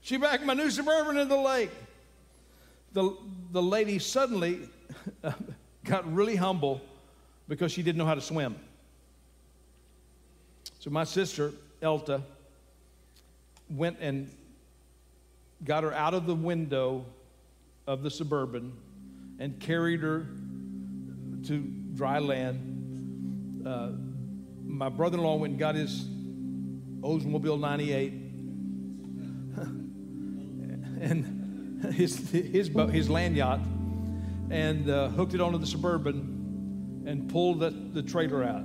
She 0.00 0.16
backed 0.16 0.44
my 0.44 0.54
new 0.54 0.70
suburban 0.70 1.18
in 1.18 1.28
the 1.28 1.36
lake. 1.36 1.72
The, 2.92 3.16
the 3.50 3.60
lady 3.60 3.98
suddenly 3.98 4.60
got 5.84 6.10
really 6.12 6.36
humble 6.36 6.80
because 7.48 7.72
she 7.72 7.82
didn't 7.82 7.98
know 7.98 8.06
how 8.06 8.14
to 8.14 8.20
swim. 8.20 8.54
So 10.78 10.90
my 10.90 11.02
sister, 11.02 11.52
Elta, 11.82 12.22
went 13.70 13.98
and 14.00 14.28
got 15.64 15.84
her 15.84 15.92
out 15.92 16.14
of 16.14 16.26
the 16.26 16.34
window 16.34 17.04
of 17.86 18.02
the 18.02 18.10
suburban 18.10 18.72
and 19.38 19.60
carried 19.60 20.00
her 20.00 20.26
to 21.46 21.58
dry 21.94 22.18
land. 22.18 23.66
Uh, 23.66 23.90
my 24.64 24.88
brother 24.88 25.18
in 25.18 25.24
law 25.24 25.36
went 25.36 25.52
and 25.52 25.60
got 25.60 25.74
his 25.74 26.04
Oldsmobile 27.00 27.60
98 27.60 28.12
and 31.00 31.84
his, 31.94 32.30
his, 32.30 32.68
boat, 32.68 32.90
his 32.90 33.08
land 33.08 33.36
yacht 33.36 33.60
and 34.50 34.90
uh, 34.90 35.08
hooked 35.08 35.34
it 35.34 35.40
onto 35.40 35.58
the 35.58 35.66
suburban 35.66 37.04
and 37.06 37.30
pulled 37.30 37.60
the, 37.60 37.70
the 37.70 38.02
trailer 38.02 38.44
out. 38.44 38.64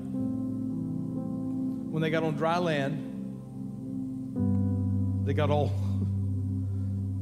when 1.95 2.01
they 2.01 2.09
got 2.09 2.23
on 2.23 2.35
dry 2.35 2.57
land, 2.57 3.04
they 5.25 5.33
got 5.33 5.49
all 5.49 5.73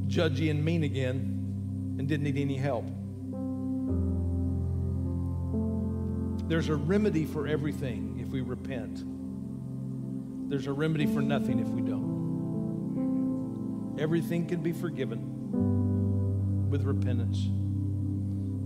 judgy 0.06 0.50
and 0.50 0.64
mean 0.64 0.84
again 0.84 1.96
and 1.98 2.06
didn't 2.06 2.22
need 2.24 2.36
any 2.36 2.56
help. 2.56 2.84
There's 6.46 6.68
a 6.68 6.76
remedy 6.76 7.24
for 7.24 7.48
everything 7.48 8.18
if 8.20 8.28
we 8.28 8.42
repent. 8.42 9.02
There's 10.50 10.66
a 10.66 10.72
remedy 10.72 11.06
for 11.06 11.22
nothing 11.22 11.58
if 11.58 11.68
we 11.68 11.80
don't. 11.80 13.96
Everything 13.98 14.46
can 14.46 14.60
be 14.60 14.72
forgiven 14.72 16.68
with 16.68 16.84
repentance. 16.84 17.48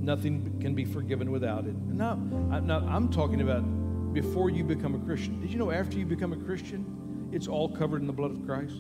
Nothing 0.03 0.59
can 0.61 0.75
be 0.75 0.85
forgiven 0.85 1.31
without 1.31 1.67
it. 1.67 1.77
Now, 1.77 2.19
I'm 2.51 3.11
talking 3.11 3.43
about 3.43 3.63
before 4.13 4.51
you 4.51 4.65
become 4.65 4.97
a 4.97 4.99
Christian. 4.99 5.41
Did 5.41 5.53
you 5.53 5.59
know 5.59 5.71
after 5.71 5.97
you 5.97 6.07
become 6.07 6.33
a 6.33 6.37
Christian, 6.37 6.85
it's 7.33 7.49
all 7.49 7.69
covered 7.69 8.01
in 8.01 8.07
the 8.07 8.13
blood 8.13 8.31
of 8.31 8.45
Christ? 8.47 8.75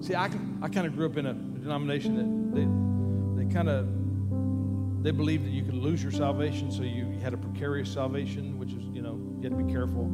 See, 0.00 0.14
I, 0.14 0.30
I 0.62 0.68
kind 0.68 0.86
of 0.86 0.96
grew 0.96 1.06
up 1.06 1.16
in 1.16 1.26
a 1.26 1.34
denomination 1.34 2.16
that 2.16 2.56
they, 2.56 3.44
they 3.44 3.52
kind 3.52 3.68
of 3.68 5.02
they 5.02 5.10
believed 5.10 5.46
that 5.46 5.50
you 5.50 5.62
could 5.62 5.74
lose 5.74 6.02
your 6.02 6.12
salvation, 6.12 6.70
so 6.70 6.82
you, 6.82 7.06
you 7.10 7.20
had 7.20 7.32
a 7.32 7.38
precarious 7.38 7.90
salvation, 7.90 8.58
which 8.58 8.72
is, 8.72 8.84
you 8.92 9.00
know, 9.00 9.18
you 9.38 9.42
had 9.42 9.58
to 9.58 9.64
be 9.64 9.72
careful. 9.72 10.04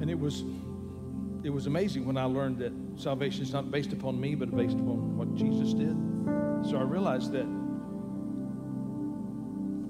And 0.00 0.08
it 0.08 0.18
was 0.18 0.44
it 1.42 1.50
was 1.50 1.66
amazing 1.66 2.04
when 2.06 2.16
I 2.16 2.24
learned 2.24 2.58
that 2.58 2.72
salvation 2.96 3.42
is 3.42 3.52
not 3.52 3.70
based 3.70 3.92
upon 3.92 4.20
me, 4.20 4.34
but 4.34 4.54
based 4.54 4.74
upon 4.74 5.16
what 5.16 5.34
Jesus 5.34 5.72
did. 5.72 5.96
So 6.68 6.76
I 6.76 6.82
realized 6.82 7.32
that 7.32 7.46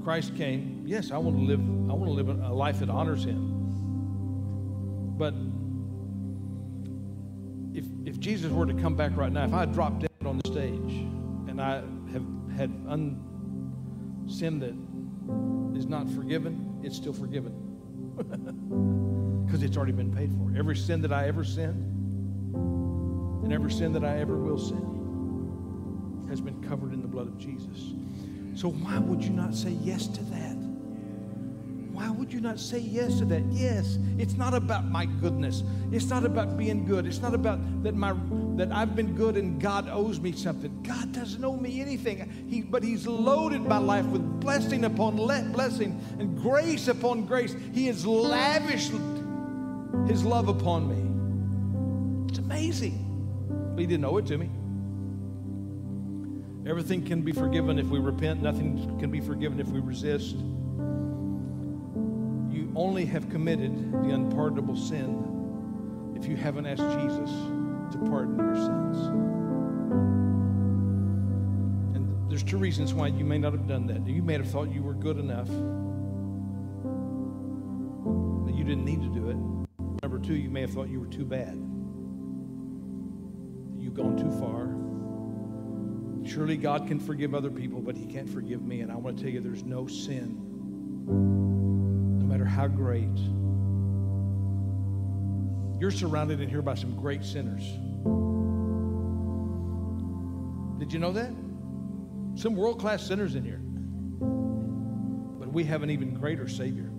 Christ 0.04 0.36
came. 0.36 0.79
Yes, 0.90 1.12
I 1.12 1.18
want 1.18 1.36
to 1.36 1.44
live. 1.44 1.60
I 1.60 1.94
want 1.94 2.06
to 2.06 2.10
live 2.10 2.28
a 2.28 2.52
life 2.52 2.80
that 2.80 2.90
honors 2.90 3.22
Him. 3.22 3.54
But 5.16 5.34
if 7.72 7.84
if 8.04 8.18
Jesus 8.18 8.50
were 8.50 8.66
to 8.66 8.74
come 8.74 8.96
back 8.96 9.16
right 9.16 9.30
now, 9.30 9.44
if 9.44 9.54
I 9.54 9.66
dropped 9.66 10.00
dead 10.00 10.10
on 10.26 10.40
the 10.42 10.50
stage 10.50 11.06
and 11.48 11.62
I 11.62 11.76
have 12.12 12.24
had 12.56 12.72
un, 12.88 13.22
sin 14.26 14.58
that 14.58 15.78
is 15.78 15.86
not 15.86 16.10
forgiven, 16.10 16.80
it's 16.82 16.96
still 16.96 17.12
forgiven. 17.12 17.54
Because 19.46 19.64
it's 19.64 19.76
already 19.76 19.92
been 19.92 20.12
paid 20.14 20.32
for. 20.32 20.52
Every 20.56 20.76
sin 20.76 21.02
that 21.02 21.12
I 21.12 21.26
ever 21.26 21.42
sinned 21.42 21.82
and 23.42 23.52
every 23.52 23.72
sin 23.72 23.92
that 23.94 24.04
I 24.04 24.18
ever 24.18 24.36
will 24.36 24.58
sin 24.58 26.26
has 26.28 26.40
been 26.40 26.62
covered 26.62 26.92
in 26.92 27.02
the 27.02 27.08
blood 27.08 27.26
of 27.26 27.36
Jesus. 27.36 27.94
So 28.54 28.68
why 28.70 28.98
would 28.98 29.24
you 29.24 29.30
not 29.30 29.56
say 29.56 29.70
yes 29.70 30.06
to 30.06 30.22
that? 30.24 30.69
Why 32.00 32.08
would 32.08 32.32
you 32.32 32.40
not 32.40 32.58
say 32.58 32.78
yes 32.78 33.18
to 33.18 33.26
that? 33.26 33.42
Yes, 33.50 33.98
it's 34.16 34.32
not 34.32 34.54
about 34.54 34.86
my 34.86 35.04
goodness. 35.04 35.62
It's 35.92 36.08
not 36.08 36.24
about 36.24 36.56
being 36.56 36.86
good. 36.86 37.04
It's 37.04 37.20
not 37.20 37.34
about 37.34 37.58
that 37.82 37.94
my 37.94 38.14
that 38.56 38.72
I've 38.72 38.96
been 38.96 39.14
good 39.14 39.36
and 39.36 39.60
God 39.60 39.86
owes 39.86 40.18
me 40.18 40.32
something. 40.32 40.82
God 40.82 41.12
doesn't 41.12 41.44
owe 41.44 41.58
me 41.58 41.78
anything. 41.82 42.46
He, 42.48 42.62
but 42.62 42.82
He's 42.82 43.06
loaded 43.06 43.60
my 43.60 43.76
life 43.76 44.06
with 44.06 44.22
blessing 44.40 44.86
upon 44.86 45.16
blessing 45.16 46.02
and 46.18 46.40
grace 46.40 46.88
upon 46.88 47.26
grace. 47.26 47.54
He 47.74 47.84
has 47.88 48.06
lavished 48.06 48.92
His 50.08 50.24
love 50.24 50.48
upon 50.48 50.88
me. 50.88 52.30
It's 52.30 52.38
amazing. 52.38 53.74
But 53.74 53.80
He 53.80 53.86
didn't 53.86 54.06
owe 54.06 54.16
it 54.16 54.26
to 54.28 54.38
me. 54.38 54.48
Everything 56.66 57.04
can 57.04 57.20
be 57.20 57.32
forgiven 57.32 57.78
if 57.78 57.88
we 57.88 57.98
repent. 57.98 58.40
Nothing 58.40 58.98
can 58.98 59.10
be 59.10 59.20
forgiven 59.20 59.60
if 59.60 59.68
we 59.68 59.80
resist 59.80 60.36
only 62.76 63.04
have 63.06 63.28
committed 63.30 63.92
the 63.92 64.10
unpardonable 64.10 64.76
sin 64.76 66.14
if 66.16 66.26
you 66.26 66.36
haven't 66.36 66.66
asked 66.66 66.82
Jesus 66.82 67.30
to 67.92 67.98
pardon 68.08 68.36
your 68.38 68.54
sins. 68.54 68.96
And 71.96 72.30
there's 72.30 72.44
two 72.44 72.58
reasons 72.58 72.94
why 72.94 73.08
you 73.08 73.24
may 73.24 73.38
not 73.38 73.52
have 73.52 73.66
done 73.66 73.86
that. 73.86 74.06
You 74.06 74.22
may 74.22 74.34
have 74.34 74.48
thought 74.48 74.70
you 74.70 74.82
were 74.82 74.94
good 74.94 75.18
enough 75.18 75.48
that 78.46 78.54
you 78.54 78.64
didn't 78.64 78.84
need 78.84 79.02
to 79.02 79.08
do 79.08 79.30
it. 79.30 79.36
Number 80.02 80.18
two, 80.18 80.34
you 80.34 80.50
may 80.50 80.60
have 80.62 80.70
thought 80.70 80.88
you 80.88 81.00
were 81.00 81.06
too 81.06 81.24
bad. 81.24 81.54
You've 83.78 83.94
gone 83.94 84.16
too 84.16 84.30
far. 84.38 84.76
Surely 86.30 86.56
God 86.56 86.86
can 86.86 87.00
forgive 87.00 87.34
other 87.34 87.50
people, 87.50 87.80
but 87.80 87.96
He 87.96 88.06
can't 88.06 88.28
forgive 88.28 88.62
me. 88.62 88.82
And 88.82 88.92
I 88.92 88.96
want 88.96 89.16
to 89.16 89.22
tell 89.24 89.32
you 89.32 89.40
there's 89.40 89.64
no 89.64 89.86
sin 89.86 91.49
how 92.50 92.66
great. 92.66 93.16
You're 95.80 95.90
surrounded 95.90 96.40
in 96.40 96.50
here 96.50 96.60
by 96.60 96.74
some 96.74 96.94
great 96.96 97.24
sinners. 97.24 97.62
Did 100.78 100.92
you 100.92 100.98
know 100.98 101.12
that? 101.12 101.30
Some 102.34 102.56
world 102.56 102.78
class 102.78 103.06
sinners 103.06 103.34
in 103.34 103.44
here. 103.44 103.60
But 105.38 105.52
we 105.52 105.64
have 105.64 105.82
an 105.82 105.90
even 105.90 106.12
greater 106.12 106.48
Savior. 106.48 106.90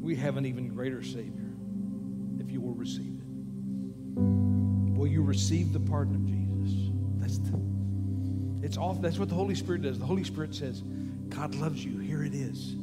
We 0.00 0.16
have 0.16 0.36
an 0.36 0.44
even 0.44 0.68
greater 0.68 1.02
Savior 1.02 1.50
if 2.40 2.50
you 2.50 2.60
will 2.60 2.74
receive 2.74 3.20
it. 3.20 3.24
Will 4.98 5.06
you 5.06 5.22
receive 5.22 5.72
the 5.72 5.80
pardon 5.80 6.16
of 6.16 6.26
Jesus? 6.26 6.90
That's 7.16 7.38
the, 7.38 7.58
it's 8.66 8.76
off. 8.76 9.00
That's 9.00 9.18
what 9.18 9.28
the 9.28 9.34
Holy 9.34 9.54
Spirit 9.54 9.82
does. 9.82 9.98
The 9.98 10.04
Holy 10.04 10.24
Spirit 10.24 10.54
says, 10.54 10.82
God 11.28 11.54
loves 11.54 11.82
you. 11.84 11.98
Here 11.98 12.22
it 12.22 12.34
is. 12.34 12.76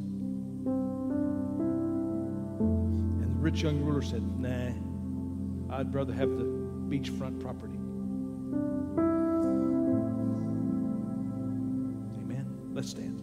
Rich 3.42 3.62
young 3.62 3.82
ruler 3.82 4.02
said, 4.02 4.22
Nah, 4.38 5.76
I'd 5.76 5.92
rather 5.92 6.12
have 6.12 6.30
the 6.38 6.44
beachfront 6.44 7.40
property. 7.40 7.74
Amen. 12.20 12.46
Let's 12.72 12.90
stand. 12.90 13.18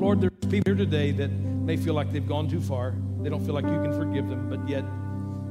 Lord, 0.00 0.22
there's 0.22 0.32
people 0.48 0.72
here 0.72 0.74
today 0.74 1.10
that 1.12 1.30
may 1.30 1.76
feel 1.76 1.92
like 1.92 2.12
they've 2.12 2.26
gone 2.26 2.48
too 2.48 2.62
far. 2.62 2.94
They 3.20 3.28
don't 3.28 3.44
feel 3.44 3.54
like 3.54 3.64
you 3.64 3.82
can 3.82 3.92
forgive 3.92 4.30
them, 4.30 4.48
but 4.48 4.66
yet 4.66 4.84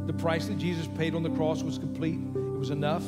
the 0.08 0.14
price 0.14 0.48
that 0.48 0.58
Jesus 0.58 0.88
paid 0.98 1.14
on 1.14 1.22
the 1.22 1.30
cross 1.30 1.62
was 1.62 1.78
complete. 1.78 2.18
It 2.34 2.58
was 2.58 2.72
enough. 2.72 3.04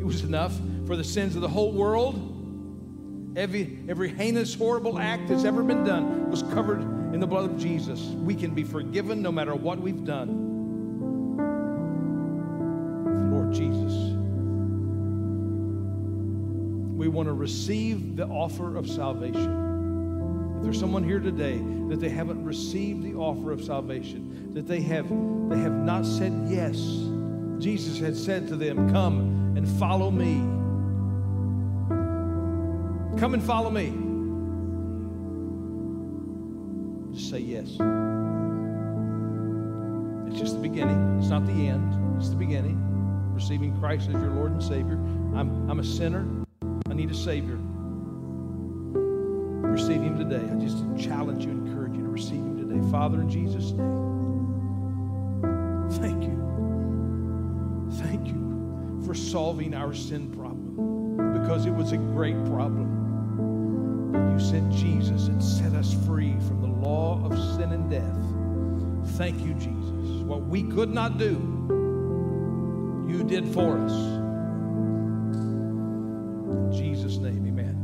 It 0.00 0.04
was 0.04 0.22
enough 0.22 0.56
for 0.86 0.94
the 0.94 1.02
sins 1.02 1.34
of 1.34 1.42
the 1.42 1.48
whole 1.48 1.72
world. 1.72 2.30
Every, 3.36 3.80
every 3.88 4.10
heinous, 4.10 4.54
horrible 4.54 4.96
act 5.00 5.26
that's 5.26 5.44
ever 5.44 5.64
been 5.64 5.82
done 5.82 6.30
was 6.30 6.44
covered 6.44 6.93
in 7.14 7.20
the 7.20 7.26
blood 7.28 7.48
of 7.48 7.56
Jesus. 7.56 8.00
We 8.00 8.34
can 8.34 8.54
be 8.54 8.64
forgiven 8.64 9.22
no 9.22 9.30
matter 9.30 9.54
what 9.54 9.78
we've 9.78 10.04
done. 10.04 10.50
Lord 13.30 13.52
Jesus, 13.52 13.92
we 16.98 17.06
want 17.06 17.28
to 17.28 17.32
receive 17.32 18.16
the 18.16 18.26
offer 18.26 18.76
of 18.76 18.90
salvation. 18.90 20.56
If 20.56 20.64
there's 20.64 20.80
someone 20.80 21.04
here 21.04 21.20
today 21.20 21.62
that 21.88 22.00
they 22.00 22.08
haven't 22.08 22.44
received 22.44 23.04
the 23.04 23.14
offer 23.14 23.52
of 23.52 23.62
salvation, 23.62 24.52
that 24.54 24.66
they 24.66 24.80
have 24.80 25.08
they 25.48 25.58
have 25.58 25.72
not 25.72 26.04
said 26.04 26.32
yes, 26.48 26.76
Jesus 27.60 27.96
had 28.00 28.16
said 28.16 28.48
to 28.48 28.56
them, 28.56 28.90
"Come 28.90 29.54
and 29.56 29.68
follow 29.78 30.10
me." 30.10 30.42
Come 33.20 33.34
and 33.34 33.42
follow 33.42 33.70
me. 33.70 33.92
Just 37.14 37.30
say 37.30 37.38
yes. 37.38 37.68
It's 40.26 40.40
just 40.40 40.54
the 40.54 40.60
beginning, 40.60 41.18
it's 41.20 41.28
not 41.28 41.46
the 41.46 41.52
end, 41.52 42.18
it's 42.18 42.30
the 42.30 42.36
beginning. 42.36 42.80
Receiving 43.32 43.78
Christ 43.78 44.08
as 44.08 44.14
your 44.14 44.30
Lord 44.30 44.50
and 44.50 44.60
Savior. 44.60 44.94
I'm, 45.36 45.70
I'm 45.70 45.78
a 45.78 45.84
sinner, 45.84 46.26
I 46.90 46.94
need 46.94 47.12
a 47.12 47.14
Savior. 47.14 47.56
Receive 49.70 50.02
Him 50.02 50.18
today. 50.18 50.44
I 50.44 50.56
just 50.58 50.78
challenge 50.98 51.44
you, 51.44 51.52
encourage 51.52 51.94
you 51.94 52.02
to 52.02 52.08
receive 52.08 52.34
Him 52.34 52.68
today. 52.68 52.90
Father, 52.90 53.20
in 53.20 53.30
Jesus' 53.30 53.70
name, 53.70 54.50
thank 55.92 56.24
you. 56.24 56.34
Thank 58.02 58.26
you 58.26 59.02
for 59.06 59.14
solving 59.14 59.72
our 59.72 59.94
sin 59.94 60.32
problem 60.32 61.40
because 61.40 61.64
it 61.66 61.72
was 61.72 61.92
a 61.92 61.96
great 61.96 62.44
problem 62.46 63.03
you 64.34 64.40
sent 64.40 64.72
Jesus 64.72 65.28
and 65.28 65.42
set 65.42 65.72
us 65.74 65.94
free 66.06 66.34
from 66.48 66.60
the 66.60 66.66
law 66.66 67.24
of 67.24 67.38
sin 67.56 67.70
and 67.72 67.88
death. 67.88 68.18
Thank 69.16 69.40
you, 69.40 69.54
Jesus. 69.54 70.24
What 70.24 70.42
we 70.42 70.64
could 70.64 70.90
not 70.92 71.18
do, 71.18 71.38
you 73.08 73.22
did 73.22 73.46
for 73.46 73.78
us. 73.78 73.92
In 76.50 76.72
Jesus' 76.72 77.18
name, 77.18 77.46
amen. 77.46 77.78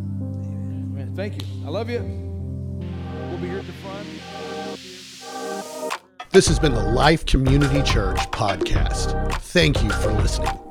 Amen. 0.92 1.14
Thank 1.14 1.40
you. 1.40 1.46
I 1.64 1.68
love 1.70 1.88
you. 1.88 2.00
We'll 2.00 3.38
be 3.38 3.46
here 3.46 3.58
at 3.58 3.66
the 3.66 3.72
front. 3.74 4.08
This 6.30 6.48
has 6.48 6.58
been 6.58 6.74
the 6.74 6.82
Life 6.82 7.26
Community 7.26 7.82
Church 7.82 8.18
podcast. 8.30 9.32
Thank 9.42 9.82
you 9.84 9.90
for 9.90 10.12
listening. 10.12 10.69